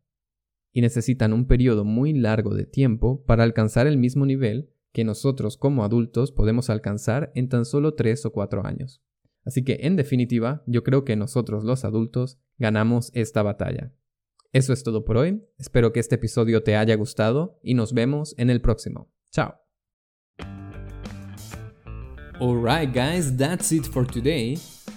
y 0.71 0.81
necesitan 0.81 1.33
un 1.33 1.45
periodo 1.45 1.83
muy 1.83 2.13
largo 2.13 2.55
de 2.55 2.65
tiempo 2.65 3.23
para 3.25 3.43
alcanzar 3.43 3.85
el 3.85 3.97
mismo 3.97 4.25
nivel 4.25 4.69
que 4.93 5.03
nosotros 5.03 5.57
como 5.57 5.83
adultos 5.83 6.31
podemos 6.31 6.69
alcanzar 6.69 7.31
en 7.35 7.49
tan 7.49 7.65
solo 7.65 7.95
3 7.95 8.25
o 8.27 8.31
4 8.31 8.65
años. 8.65 9.03
Así 9.43 9.63
que 9.63 9.79
en 9.81 9.95
definitiva, 9.95 10.63
yo 10.65 10.83
creo 10.83 11.03
que 11.03 11.15
nosotros 11.15 11.63
los 11.63 11.83
adultos 11.83 12.39
ganamos 12.57 13.11
esta 13.13 13.43
batalla. 13.43 13.93
Eso 14.53 14.71
es 14.71 14.83
todo 14.83 15.03
por 15.03 15.17
hoy, 15.17 15.43
espero 15.57 15.91
que 15.91 15.99
este 15.99 16.15
episodio 16.15 16.63
te 16.63 16.75
haya 16.75 16.95
gustado 16.95 17.59
y 17.61 17.73
nos 17.73 17.93
vemos 17.93 18.33
en 18.37 18.49
el 18.49 18.61
próximo. 18.61 19.11
Chao. 19.31 19.55
Alright 22.39 22.93
guys, 22.93 23.35
that's 23.35 23.71
it 23.71 23.85
for 23.85 24.05
today. 24.05 24.57